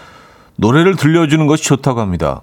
[0.56, 2.40] 노래를 들려주는 것이 좋다고 합니다.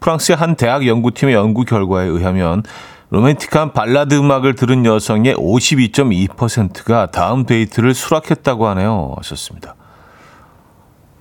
[0.00, 2.62] 프랑스의 한 대학 연구팀의 연구 결과에 의하면
[3.10, 9.14] 로맨틱한 발라드 음악을 들은 여성의 52.2%가 다음 데이트를 수락했다고 하네요.
[9.18, 9.74] 하셨습니다.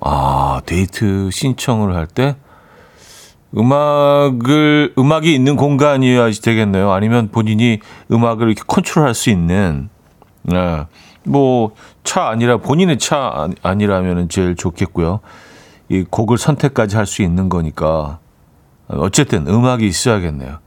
[0.08, 2.36] 아, 데이트 신청을 할 때
[3.58, 6.92] 음악을 음악이 있는 공간이어야지 되겠네요.
[6.92, 7.80] 아니면 본인이
[8.12, 9.90] 음악을 이렇게 컨트롤할 수 있는
[10.44, 10.86] 네.
[11.24, 15.22] 뭐차 아니라 본인의 차 아니라면 제일 좋겠고요.
[15.90, 18.20] 이 곡을 선택까지 할 수 있는 거니까
[18.88, 20.60] 어쨌든 음악이 있어야겠네요.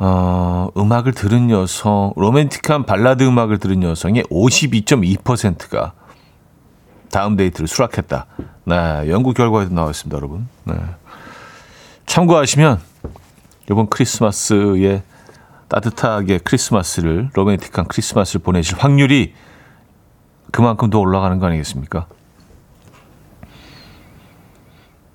[0.00, 5.92] 어, 음악을 들은 여성, 로맨틱한 발라드 음악을 들은 여성의 52.2%가
[7.10, 8.26] 다음 데이트를 수락했다.
[8.64, 8.74] 네,
[9.08, 10.48] 연구 결과에도 나와 있습니다, 여러분.
[10.64, 10.74] 네.
[12.06, 12.80] 참고하시면
[13.70, 15.02] 이번 크리스마스에
[15.68, 19.34] 따뜻하게 크리스마스를 로맨틱한 크리스마스를 보내실 확률이
[20.50, 22.06] 그만큼 더 올라가는 거 아니겠습니까?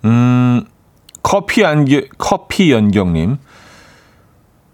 [0.05, 0.65] 음,
[1.23, 3.37] 커피 안겨, 커피 연경님.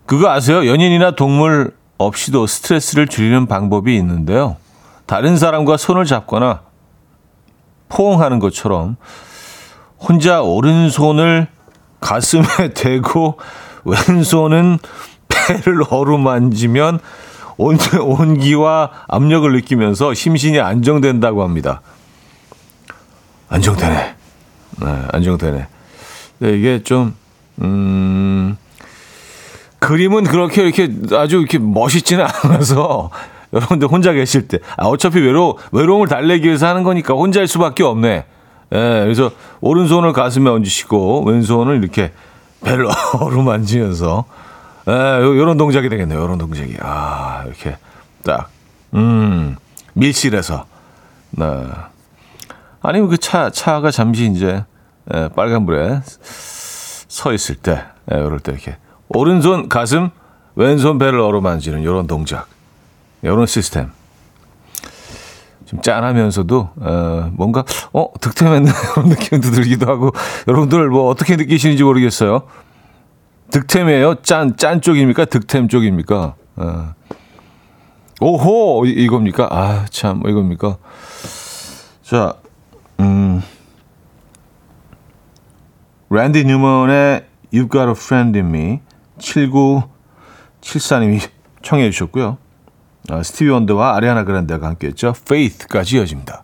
[0.06, 0.66] 그거 아세요?
[0.68, 4.58] 연인이나 동물 없이도 스트레스를 줄이는 방법이 있는데요.
[5.06, 6.62] 다른 사람과 손을 잡거나
[7.90, 8.96] 포옹하는 것처럼
[10.00, 11.48] 혼자 오른손을
[12.00, 13.38] 가슴에 대고
[13.84, 14.80] 왼손은
[15.28, 17.00] 배를 어루만지면
[17.58, 21.82] 온, 온기와 압력을 느끼면서 심신이 안정된다고 합니다.
[23.50, 24.16] 안정되네.
[24.82, 25.68] 네, 안정되네.
[26.40, 27.16] 네, 이게 좀,
[27.62, 28.58] 음,
[29.80, 33.10] 그림은 그렇게 이렇게 아주 이렇게 멋있지는 않아서
[33.54, 38.26] 여러분들 혼자 계실 때 아, 어차피 외로 외로움을 달래기 위해서 하는 거니까 혼자일 수밖에 없네.
[38.72, 39.32] 예, 그래서
[39.62, 42.12] 오른손을 가슴에 얹으시고 왼손을 이렇게
[42.64, 42.88] 배를
[43.20, 44.26] 어루만지면서
[44.88, 46.20] 예, 요런 동작이 되겠네요.
[46.20, 46.78] 요런 동작이.
[46.82, 47.78] 아, 이렇게
[48.24, 48.50] 딱
[48.94, 49.56] 음,
[49.94, 50.66] 밀실에서
[51.32, 51.46] 네.
[52.82, 54.64] 아니면 그 차 차가 잠시 이제
[55.14, 57.84] 예, 빨간불에 서 있을 때
[58.14, 58.78] 예, 이럴 때 이렇게
[59.10, 60.12] 오른손 가슴
[60.56, 62.48] 왼손 배를 어루만지는 요런 동작.
[63.22, 63.92] 이런 시스템.
[65.66, 70.12] 좀 짠하면서도 어, 뭔가 어 득템했는 그런 느낌도 들기도 하고
[70.48, 72.44] 여러분들 뭐 어떻게 느끼시는지 모르겠어요.
[73.52, 74.16] 득템이에요?
[74.24, 75.26] 짠, 짠 쪽입니까?
[75.26, 76.36] 득템 쪽입니까?
[76.56, 76.94] 어.
[78.22, 78.86] 오호!
[78.86, 79.48] 이겁니까?
[79.50, 80.78] 아, 참, 이겁니까?
[82.04, 82.34] 자,
[83.00, 83.42] 음.
[86.10, 88.82] 랜디 뉴먼의 You've Got a Friend in Me
[89.20, 91.22] 7974님이
[91.62, 92.38] 청해 주셨고요.
[93.12, 95.14] 어, 스티비 원더와 아리아나 그란데가 함께했죠.
[95.18, 96.44] Faith까지 이어집니다.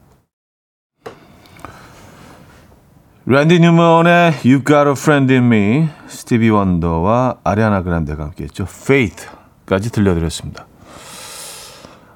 [3.27, 8.63] 랜디 뉴먼의 You've Got a Friend in Me, 스티비 원더와 아리아나 그란데가 함께했죠.
[8.69, 10.67] Faith까지 들려드렸습니다.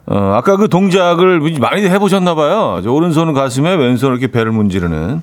[0.05, 2.81] 어, 아까 그 동작을 많이 해보셨나 봐요.
[2.83, 5.21] 오른손은 가슴에 왼손을 이렇게 배를 문지르는.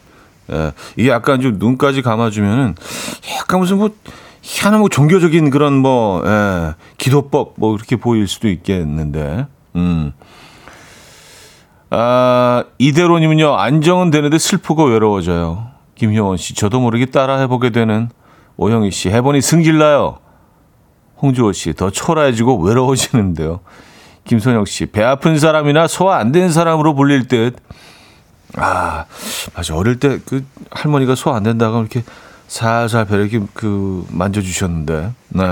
[0.53, 2.77] 예, 이게 약간 좀 눈까지 감아주면은
[3.41, 3.91] 약간 무슨 뭐
[4.47, 9.47] 희한한 뭐 종교적인 그런 뭐 예, 기도법 뭐 그렇게 보일 수도 있겠는데.
[9.75, 10.13] 음.
[11.91, 13.57] 아, 이대로님은요.
[13.57, 15.71] 안정은 되는데 슬프고 외로워져요.
[15.97, 18.09] 김효원 씨, 저도 모르게 따라 해보게 되는
[18.57, 20.19] 오영희 씨, 해보니 승질나요.
[21.21, 23.61] 홍주호 씨, 더 초라해지고 외로워지는데요.
[24.25, 27.57] 김선영 씨, 배 아픈 사람이나 소화 안 되는 사람으로 불릴 듯.
[28.57, 29.07] 아,
[29.55, 29.75] 맞아.
[29.75, 32.05] 어릴 때 그 할머니가 소화 안 된다고 이렇게
[32.49, 35.43] 살살 이렇게 그 만져주셨는데, 네.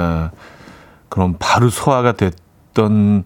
[1.09, 3.25] 그럼 바로 소화가 됐던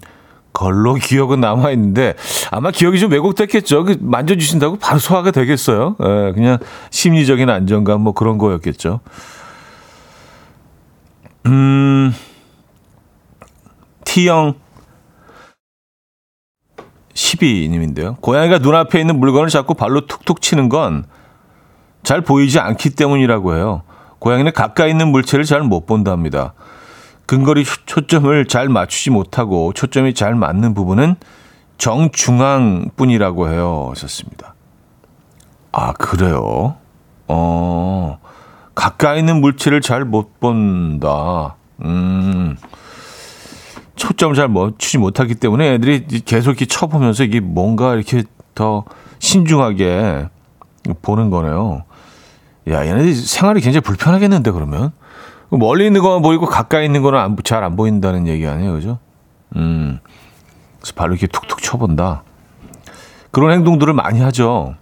[0.52, 2.14] 걸로 기억은 남아 있는데
[2.50, 3.84] 아마 기억이 좀 왜곡됐겠죠.
[3.84, 5.96] 그 만져주신다고 바로 소화가 되겠어요.
[6.00, 6.58] 예, 그냥
[6.90, 9.00] 심리적인 안정감 뭐 그런 거였겠죠.
[11.46, 12.12] 음,
[14.04, 14.54] T형
[17.14, 18.20] 12님인데요.
[18.20, 21.04] 고양이가 눈앞에 있는 물건을 자꾸 발로 툭툭 치는 건
[22.08, 23.82] 잘 보이지 않기 때문이라고 해요.
[24.18, 26.54] 고양이는 가까이 있는 물체를 잘 못 본답니다.
[27.26, 31.16] 근거리 초점을 잘 맞추지 못하고 초점이 잘 맞는 부분은
[31.76, 33.88] 정중앙 뿐이라고 해요.
[33.90, 34.54] 하셨습니다.
[35.70, 36.76] 아, 그래요?
[37.26, 38.18] 어,
[38.74, 41.56] 가까이 있는 물체를 잘 못 본다.
[41.84, 42.56] 음,
[43.96, 48.22] 초점을 잘 맞추지 못하기 때문에 애들이 계속 이렇게 쳐보면서 이게 뭔가 이렇게
[48.54, 48.86] 더
[49.18, 50.28] 신중하게
[51.02, 51.84] 보는 거네요.
[52.70, 54.92] 야, 얘네들이 생활이 굉장히 불편하겠는데, 그러면?
[55.50, 58.98] 멀리 있는 거만 보이고 가까이 있는 거는 잘 안 보인다는 얘기 아니에요, 그죠?
[59.56, 59.98] 음,
[60.78, 62.22] 그래서 발로 이렇게 툭툭 쳐본다.
[63.30, 64.74] 그런 행동들을 많이 하죠.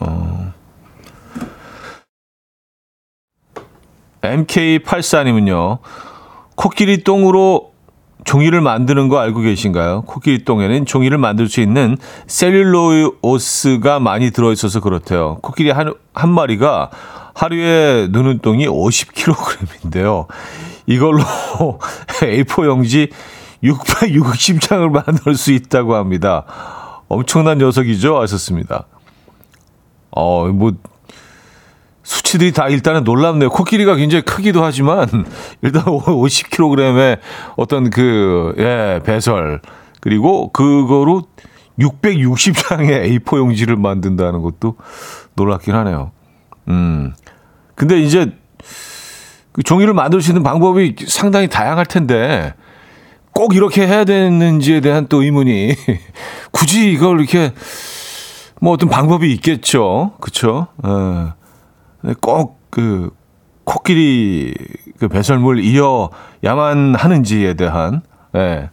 [0.00, 0.52] 어.
[4.22, 5.78] MK84님은요,
[6.56, 7.72] 코끼리 똥으로
[8.28, 10.02] 종이를 만드는 거 알고 계신가요?
[10.02, 15.38] 코끼리 똥에는 종이를 만들 수 있는 셀룰로스가 많이 들어있어서 그렇대요.
[15.40, 16.90] 코끼리 한, 한 마리가
[17.34, 20.26] 하루에 누는 똥이 50kg인데요.
[20.84, 21.22] 이걸로
[22.20, 23.08] A4 용지
[23.64, 26.44] 660장을 만들 수 있다고 합니다.
[27.08, 28.20] 엄청난 녀석이죠?
[28.20, 28.84] 하셨습니다.
[30.10, 30.72] 어, 뭐,
[32.08, 33.50] 수치들이 다 일단은 놀랍네요.
[33.50, 35.06] 코끼리가 굉장히 크기도 하지만,
[35.60, 37.18] 일단 50kg의
[37.56, 39.60] 어떤 그, 예, 배설.
[40.00, 41.24] 그리고 그거로
[41.78, 44.76] 660장의 A4 용지를 만든다는 것도
[45.34, 46.12] 놀랍긴 하네요.
[46.68, 47.12] 음.
[47.74, 48.32] 근데 이제
[49.52, 52.54] 그 종이를 만들 수 있는 방법이 상당히 다양할 텐데
[53.34, 55.74] 꼭 이렇게 해야 되는지에 대한 또 의문이
[56.52, 57.52] 굳이 이걸 이렇게
[58.62, 60.12] 뭐 어떤 방법이 있겠죠.
[60.20, 60.68] 그쵸?
[60.86, 61.38] 예.
[62.20, 63.10] 꼭 그
[63.64, 64.54] 코끼리
[64.98, 68.02] 그 배설물 이어야만 하는지에 대한
[68.34, 68.70] 예.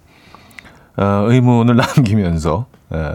[0.97, 3.13] 어, 의문을 남기면서 예.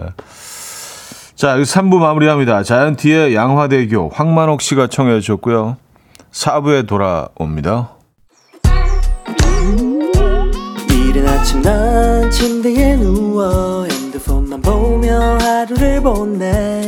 [1.35, 2.61] 자, 3부 마무리합니다.
[2.61, 5.77] 자이언티의 양화대교 황만옥 씨가 청해 주셨고요.
[6.31, 7.91] 4부에 돌아옵니다.
[10.91, 16.87] 이른 아침 난 침대에 누워 핸드폰만 보며 하루를 보내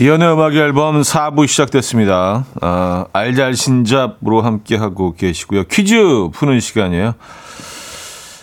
[0.00, 2.46] 이연의 음악 앨범 4부 시작됐습니다.
[2.62, 5.64] 아, 알잘신잡으로 함께하고 계시고요.
[5.64, 5.94] 퀴즈
[6.32, 7.12] 푸는 시간이에요.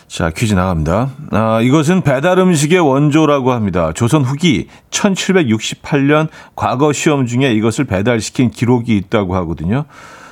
[0.08, 1.10] 자, 퀴즈 나갑니다.
[1.32, 3.92] 아, 이것은 배달 음식의 원조라고 합니다.
[3.96, 9.86] 조선 후기 1768년 과거 시험 중에 이것을 배달시킨 기록이 있다고 하거든요.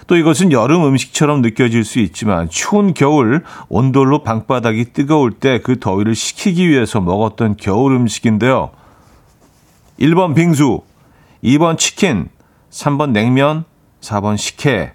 [0.05, 6.13] 또 이것은 여름 음식처럼 느껴질 수 있지만 추운 겨울 온돌로 방바닥이 뜨거울 때 그 더위를
[6.13, 8.69] 식히기 위해서 먹었던 겨울 음식인데요.
[9.99, 10.81] 1번 빙수,
[11.43, 12.29] 2번 치킨,
[12.71, 13.65] 3번 냉면,
[14.01, 14.93] 4번 식혜.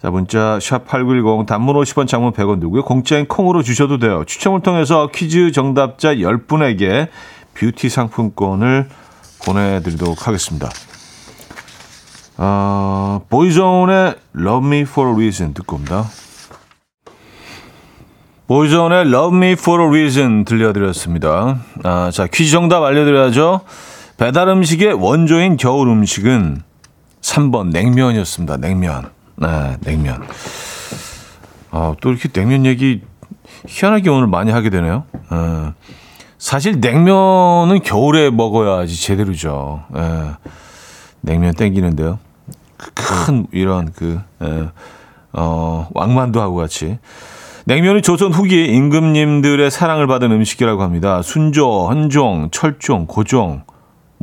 [0.00, 2.84] 자, 문자 샵8910 단문 50원 장문 100원 누구요?
[2.84, 4.24] 공짜인 콩으로 주셔도 돼요.
[4.26, 7.08] 추첨을 통해서 퀴즈 정답자 10분에게
[7.54, 8.88] 뷰티 상품권을
[9.46, 10.68] 보내드리도록 하겠습니다.
[12.36, 16.04] 어, 보이존의 Love Me For A Reason 듣고 옵니다.
[18.46, 21.60] 보이존의 Love Me For A Reason 들려드렸습니다.
[21.82, 23.60] 아, 자, 퀴즈 정답 알려드려야죠.
[24.16, 26.62] 배달 음식의 원조인 겨울 음식은
[27.20, 28.58] 3번 냉면이었습니다.
[28.58, 29.10] 냉면.
[29.36, 30.22] 네, 냉면.
[31.70, 33.02] 아, 또 이렇게 냉면 얘기
[33.66, 35.04] 희한하게 오늘 많이 하게 되네요.
[35.30, 35.72] 어,
[36.38, 39.84] 사실 냉면은 겨울에 먹어야지 제대로죠.
[39.96, 40.36] 예,
[41.20, 42.18] 냉면 땡기는데요.
[42.76, 44.68] 큰 이런 그 예,
[45.32, 46.98] 어, 왕만두하고 같이
[47.64, 51.22] 냉면은 조선 후기 임금님들의 사랑을 받은 음식이라고 합니다.
[51.22, 53.62] 순조, 헌종, 철종, 고종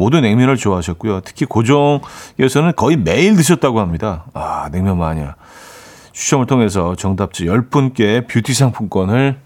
[0.02, 1.22] 모두 냉면을 좋아하셨고요.
[1.22, 4.26] 특히 고종에서는 거의 매일 드셨다고 합니다.
[4.34, 5.36] 아, 냉면 마녀.
[6.12, 9.38] 추첨을 통해서 정답자 10분께 뷰티 상품권을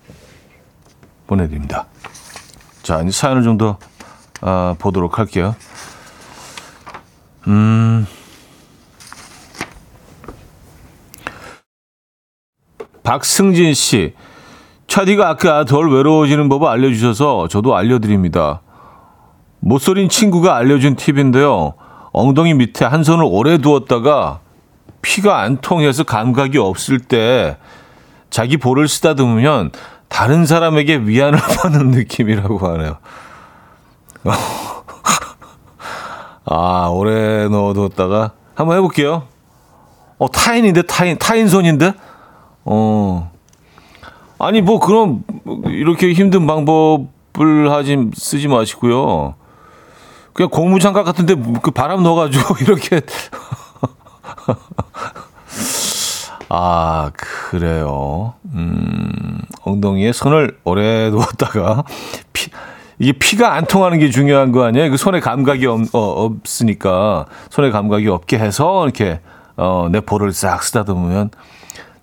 [1.28, 1.88] 보내드립니다.
[2.84, 3.78] 자, 이제 사연을 좀 더
[4.40, 5.56] 아, 보도록 할게요.
[7.48, 8.08] 음.
[13.04, 14.14] 박승진 씨.
[14.88, 18.62] 차디가 아까 덜 외로워지는 법을 알려주셔서 저도 알려드립니다.
[19.66, 21.74] 못소린 친구가 알려준 팁인데요.
[22.12, 24.42] 엉덩이 밑에 한 손을 오래 두었다가
[25.02, 27.58] 피가 안 통해서 감각이 없을 때
[28.30, 29.72] 자기 볼을 쓰다듬으면
[30.08, 32.98] 다른 사람에게 위안을 받는 느낌이라고 하네요.
[36.46, 39.24] 아, 오래 넣어뒀다가 한번 해볼게요.
[40.20, 41.94] 어, 타인인데, 타인, 타인 손인데?
[42.66, 43.32] 어.
[44.38, 45.24] 아니, 뭐, 그럼,
[45.66, 49.34] 이렇게 힘든 방법을 하지, 쓰지 마시고요.
[50.36, 51.34] 그냥 고무장갑 같은데
[51.64, 53.02] 그 바람 넣어가지고 이렇게.
[56.50, 58.34] 아, 그래요.
[58.54, 61.86] 음, 엉덩이에 손을 오래 놓았다가
[62.34, 62.52] 피,
[63.00, 64.92] 이게 피가 안 통하는 게 중요한 거 아니에요?
[64.92, 69.22] 그 손에 감각이 없, 어, 없으니까 손에 감각이 없게 해서 이렇게
[69.56, 71.32] 어, 내 볼을 싹 쓰다듬으면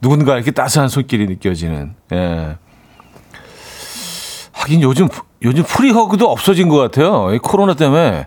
[0.01, 1.95] 누군가 이렇게 따스한 손길이 느껴지는.
[2.15, 2.57] 예.
[4.63, 5.09] 하긴 요즘
[5.43, 7.35] 요즘 free hug도 없어진 것 같아요.
[7.35, 8.27] 이 코로나 때문에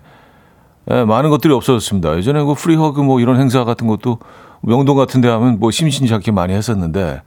[0.91, 2.15] 예, 많은 것들이 없어졌습니다.
[2.17, 4.19] 예전에 그 free hug 뭐 이런 행사 같은 것도
[4.61, 7.21] 명동 같은 데 하면 뭐 심심찮게 많이 했었는데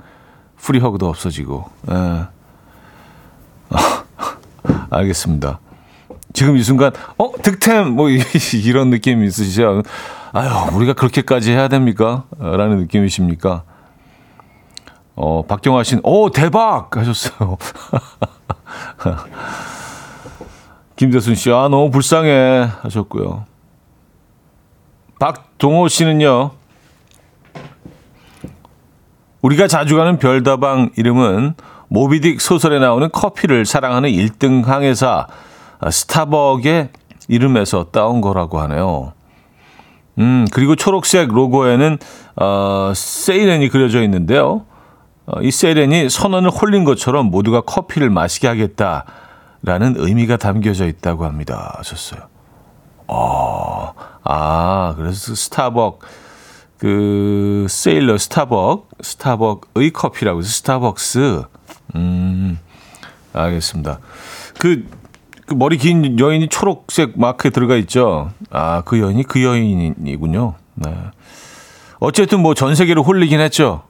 [0.56, 1.64] free hug도 없어지고.
[1.90, 2.26] 예.
[4.90, 5.61] 알겠습니다.
[6.34, 8.09] 지금 이 순간 어 득템 뭐
[8.64, 9.82] 이런 느낌 있으시죠?
[10.32, 12.24] 아유 우리가 그렇게까지 해야 됩니까?
[12.38, 13.62] 라는 느낌이십니까?
[15.16, 17.56] 어 박경화 씨는 오 대박 하셨어요.
[20.96, 23.44] 김대순 씨, 아, 너무 불쌍해 하셨고요.
[25.18, 26.53] 박동호 씨는요,
[29.42, 31.55] 우리가 자주 가는 별다방 이름은
[31.90, 35.26] 모비딕 소설에 나오는 커피를 사랑하는 1등 항해사
[35.90, 36.90] 스타벅의
[37.28, 39.12] 이름에서 따온 거라고 하네요.
[40.18, 41.99] 음, 그리고 초록색 로고에는,
[42.36, 44.64] 어, 세이렌이 그려져 있는데요.
[45.30, 49.04] 어, 이 세이렌이 선언을 홀린 것처럼 모두가 커피를 마시게 하겠다.
[49.62, 51.74] 라는 의미가 담겨져 있다고 합니다.
[51.78, 52.20] 하셨어요.
[53.08, 53.92] 어,
[54.24, 56.00] 아, 그래서 스타벅,
[56.78, 61.42] 그, 세일러 스타벅, 스타벅의 커피라고 해서 스타벅스.
[61.96, 62.58] 음,
[63.32, 63.98] 알겠습니다.
[64.58, 64.88] 그,
[65.46, 68.30] 그 머리 긴 여인이 초록색 마크에 들어가 있죠.
[68.50, 70.54] 아, 그 여인이 그 여인이군요.
[70.74, 70.94] 네.
[71.98, 73.82] 어쨌든 뭐 전 세계로 홀리긴 했죠.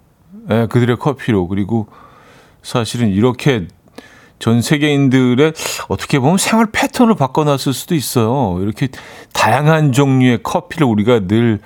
[0.49, 1.47] 네, 그들의 커피로.
[1.47, 1.89] 그리고
[2.63, 3.69] 사실은 이렇게
[4.39, 5.53] 전 세계인들의
[5.89, 8.61] 어떻게 보면 생활 패턴을 바꿔놨을 수도 있어요.
[8.63, 8.89] 이렇게
[9.33, 11.61] 다양한 종류의 커피를 우리가 늘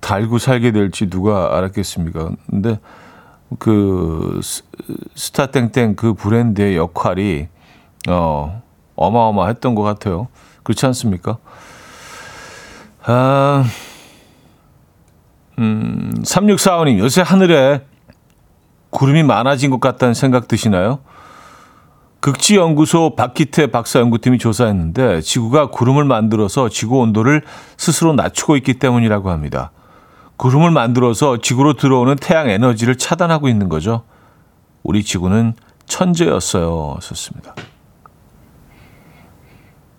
[0.00, 2.30] 달고 살게 될지 누가 알았겠습니까?
[2.48, 2.78] 근데
[3.58, 4.40] 그
[5.14, 7.48] 스타땡땡 그 브랜드의 역할이
[8.08, 8.62] 어
[8.96, 10.28] 어마어마했던 것 같아요.
[10.62, 11.38] 그렇지 않습니까?
[13.02, 13.64] 아,
[15.58, 17.82] 음, 3645님, 요새 하늘에
[18.90, 21.00] 구름이 많아진 것 같다는 생각 드시나요?
[22.20, 27.42] 극지연구소 박기태 박사 연구팀이 조사했는데 지구가 구름을 만들어서 지구 온도를
[27.78, 29.70] 스스로 낮추고 있기 때문이라고 합니다.
[30.36, 34.02] 구름을 만들어서 지구로 들어오는 태양 에너지를 차단하고 있는 거죠.
[34.82, 35.54] 우리 지구는
[35.86, 36.98] 천재였어요.
[37.00, 37.54] 썼습니다.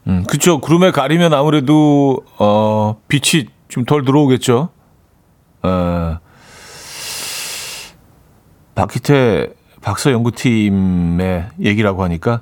[0.07, 0.59] 음, 그쵸.
[0.59, 4.69] 구름에 가리면 아무래도, 어, 빛이 좀 덜 들어오겠죠.
[5.63, 6.17] 어,
[8.81, 12.41] 박희태 박사 연구팀의 얘기라고 하니까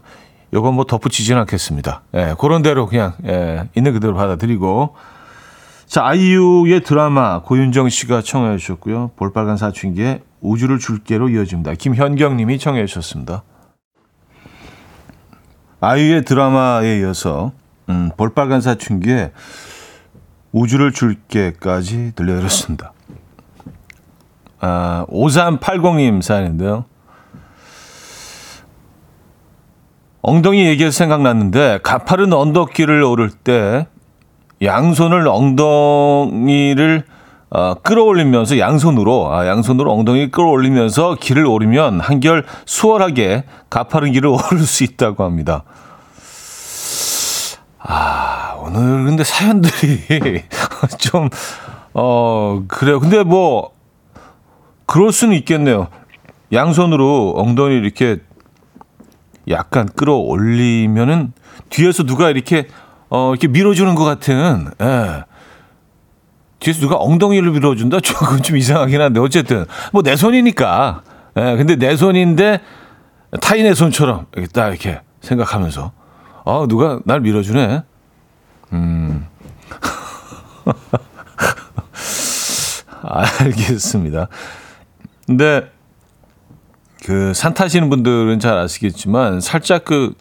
[0.54, 2.04] 요건 뭐 덧붙이지는 않겠습니다.
[2.14, 4.96] 예, 그런 대로 그냥 예, 있는 그대로 받아들이고
[5.86, 9.12] 자 아이유의 드라마 고윤정 씨가 청해 주셨고요.
[9.18, 11.74] 볼빨간 사춘기의 우주를 줄게로 이어집니다.
[11.74, 13.44] 김현경 님이 청해 주셨습니다.
[15.82, 17.52] 아이유의 드라마에 이어서
[17.90, 19.32] 음, 볼빨간 사춘기의
[20.54, 22.94] 우주를 줄게까지 들려드렸습니다.
[24.62, 26.86] 아, 5380님 사연인데요.
[30.22, 33.88] 엉덩이 얘기해서 생각났는데 가파른 언덕길을 오를 때
[34.62, 37.05] 양손을 엉덩이를
[37.51, 44.84] 어, 끌어올리면서 양손으로 아, 양손으로 엉덩이 끌어올리면서 길을 오르면 한결 수월하게 가파른 길을 오를 수
[44.84, 45.64] 있다고 합니다.
[47.82, 50.43] 아 오늘 근데 사연들이
[50.99, 51.30] 좀
[51.93, 52.99] 어 그래요.
[52.99, 53.72] 근데 뭐
[54.90, 55.88] 그럴 수는 있겠네요.
[56.52, 58.18] 양손으로 엉덩이 이렇게
[59.48, 61.32] 약간 끌어올리면은
[61.70, 62.68] 뒤에서 누가 이렇게
[63.12, 65.26] 어 이렇게 밀어주는 것 같은 예.
[66.58, 68.00] 뒤에서 누가 엉덩이를 밀어준다?
[68.02, 71.04] 조금 좀 이상하긴 한데 어쨌든 뭐 내 손이니까
[71.38, 71.56] 예.
[71.56, 72.60] 근데 내 손인데
[73.42, 75.92] 타인의 손처럼 이렇게 딱 이렇게 생각하면서
[76.46, 77.84] 아 누가 날 밀어주네
[78.74, 79.28] 음.
[83.04, 84.30] 알겠습니다.
[85.30, 85.71] 근데
[87.05, 90.13] 그 산 타시는 분들은 잘 아시겠지만 살짝 그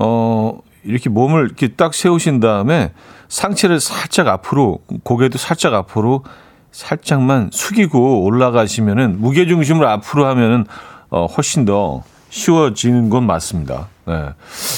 [0.00, 2.92] 어 이렇게 몸을 이렇게 딱 세우신 다음에
[3.28, 6.24] 상체를 살짝 앞으로 고개도 살짝 앞으로
[6.70, 10.66] 살짝만 숙이고 올라가시면은 무게 중심을 앞으로 하면은
[11.10, 13.88] 어 훨씬 더 쉬워지는 건 맞습니다.
[14.06, 14.30] 네.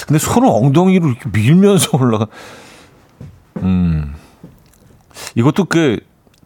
[0.07, 2.27] 근데 손을 엉덩이로 이렇게 밀면서 올라가
[3.59, 4.15] 음.
[5.35, 6.01] 이것도 그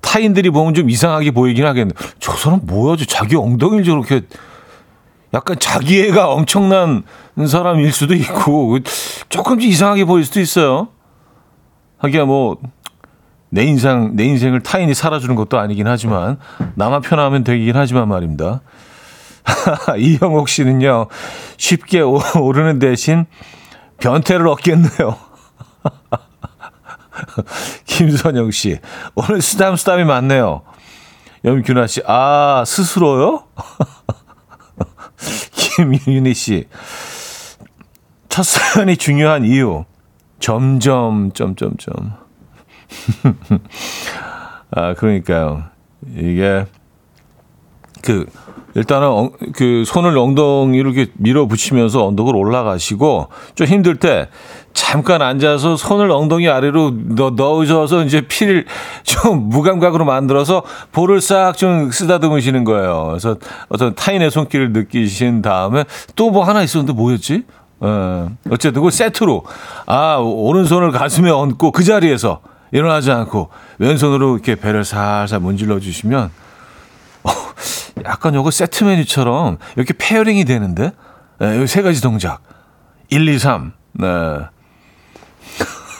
[0.04, 2.96] 타인들이 보면 좀 이상하게 보이긴 하겠는데 저 사람 뭐야?
[2.96, 4.22] 저 자기 엉덩이를 저렇게
[5.32, 7.02] 약간 자기애가 엄청난
[7.48, 8.78] 사람일 수도 있고
[9.28, 10.88] 조금 씩 이상하게 보일 수도 있어요.
[11.98, 12.58] 하기야 뭐
[13.54, 16.38] 내 인상 내 인생을 타인이 살아주는 것도 아니긴 하지만
[16.74, 18.62] 나만 편하면 되긴 하지만 말입니다.
[19.96, 21.06] 이형옥 씨는요
[21.56, 23.26] 쉽게 오르는 대신
[24.00, 25.16] 변태를 얻겠네요.
[27.86, 28.78] 김선영 씨
[29.14, 30.62] 오늘 수담 수담이 많네요.
[31.44, 33.44] 염균아 씨, 아 스스로요?
[35.52, 36.64] 김윤희 씨.
[38.28, 39.84] 첫 사연이 중요한 이유.
[40.40, 42.14] 점점, 점점점.
[44.70, 45.64] 아, 그러니까요.
[46.16, 46.66] 이게,
[48.02, 48.26] 그,
[48.74, 54.28] 일단은 엉, 그 손을 엉덩이로 이렇게 밀어붙이면서 언덕을 올라가시고 좀 힘들 때
[54.74, 58.66] 잠깐 앉아서 손을 엉덩이 아래로 넣, 넣으셔서 이제 피를
[59.04, 60.62] 좀 무감각으로 만들어서
[60.92, 63.06] 볼을 싹 좀 쓰다듬으시는 거예요.
[63.08, 63.36] 그래서
[63.68, 65.84] 어떤 타인의 손길을 느끼신 다음에
[66.16, 67.44] 또 뭐 하나 있었는데 뭐였지?
[67.78, 69.44] 어, 어쨌든 그 세트로
[69.86, 72.40] 아 오른손을 가슴에 얹고 그 자리에서
[72.72, 76.30] 일어나지 않고 왼손으로 이렇게 배를 살살 문질러 주시면
[77.22, 77.30] 어,
[78.04, 80.90] 약간 요거 세트 메뉴처럼 이렇게 pairing이 되는데
[81.38, 82.40] 네, 여기 세 가지 동작
[83.10, 84.06] 1, 2, 3 네.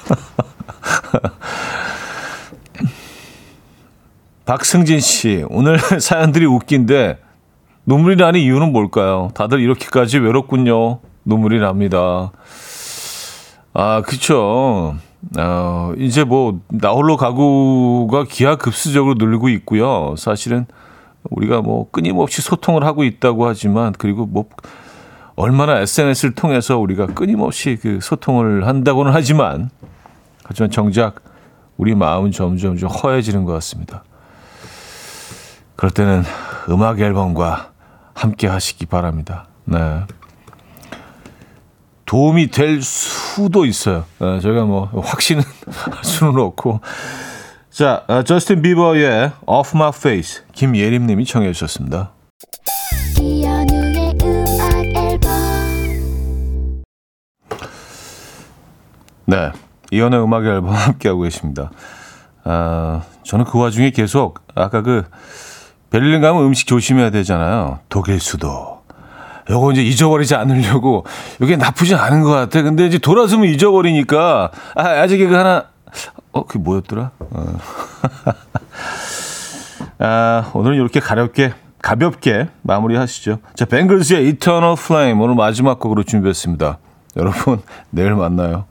[4.45, 7.19] 박승진 씨, 오늘 사연들이 웃긴데
[7.87, 9.31] 눈물이 나는 이유는 뭘까요?
[9.35, 11.01] 다들 이렇게까지 외롭군요.
[11.25, 12.33] 눈물이 납니다.
[13.73, 14.97] 아, 그쵸.
[15.39, 20.15] 어, 이제 뭐, 나 홀로 가구가 기하급수적으로 늘고 있고요.
[20.17, 20.67] 사실은
[21.31, 24.47] 우리가 뭐 끊임없이 소통을 하고 있다고 하지만, 그리고 뭐,
[25.37, 29.71] 얼마나 SNS를 통해서 우리가 끊임없이 그 소통을 한다고는 하지만,
[30.45, 31.23] 하지만 정작
[31.77, 34.05] 우리 마음은 점점 좀 허해지는 것 같습니다.
[35.77, 36.23] 그럴 때는
[36.69, 37.73] 음악 앨범과
[38.15, 39.49] 함께 하시기 바랍니다.
[39.65, 40.05] 네.
[42.07, 44.05] 도움이 될 수도 있어요.
[44.19, 45.43] 네, 저희가 뭐 확신은
[45.91, 46.81] 할 수는 없고.
[47.71, 52.13] 자, 어, 저스틴 비버의 Off My Face 김예림 님이 청해 주셨습니다.
[59.27, 59.51] 네.
[59.95, 61.71] 이연의 음악 앨범 함께하고 계십니다.
[62.45, 65.05] 아, 저는 그 와중에 계속 아까 그
[65.91, 67.79] 베를린 가면 음식 조심해야 되잖아요.
[67.89, 68.83] 독일 수도.
[69.49, 71.05] 요거 이제 잊어버리지 않으려고
[71.41, 72.63] 이게 나쁘지 않은 것 같아.
[72.63, 75.67] 근데 이제 돌아서면 잊어버리니까 아, 아직 이거 하나
[76.33, 77.11] 어, 그게 뭐였더라?
[77.19, 77.47] 어.
[79.99, 83.39] 아, 오늘은 이렇게 가볍게 가볍게 마무리하시죠.
[83.55, 86.79] 자, 뱅글즈의 Eternal Flame 오늘 마지막 곡으로 준비했습니다.
[87.17, 88.65] 여러분 내일 만나요.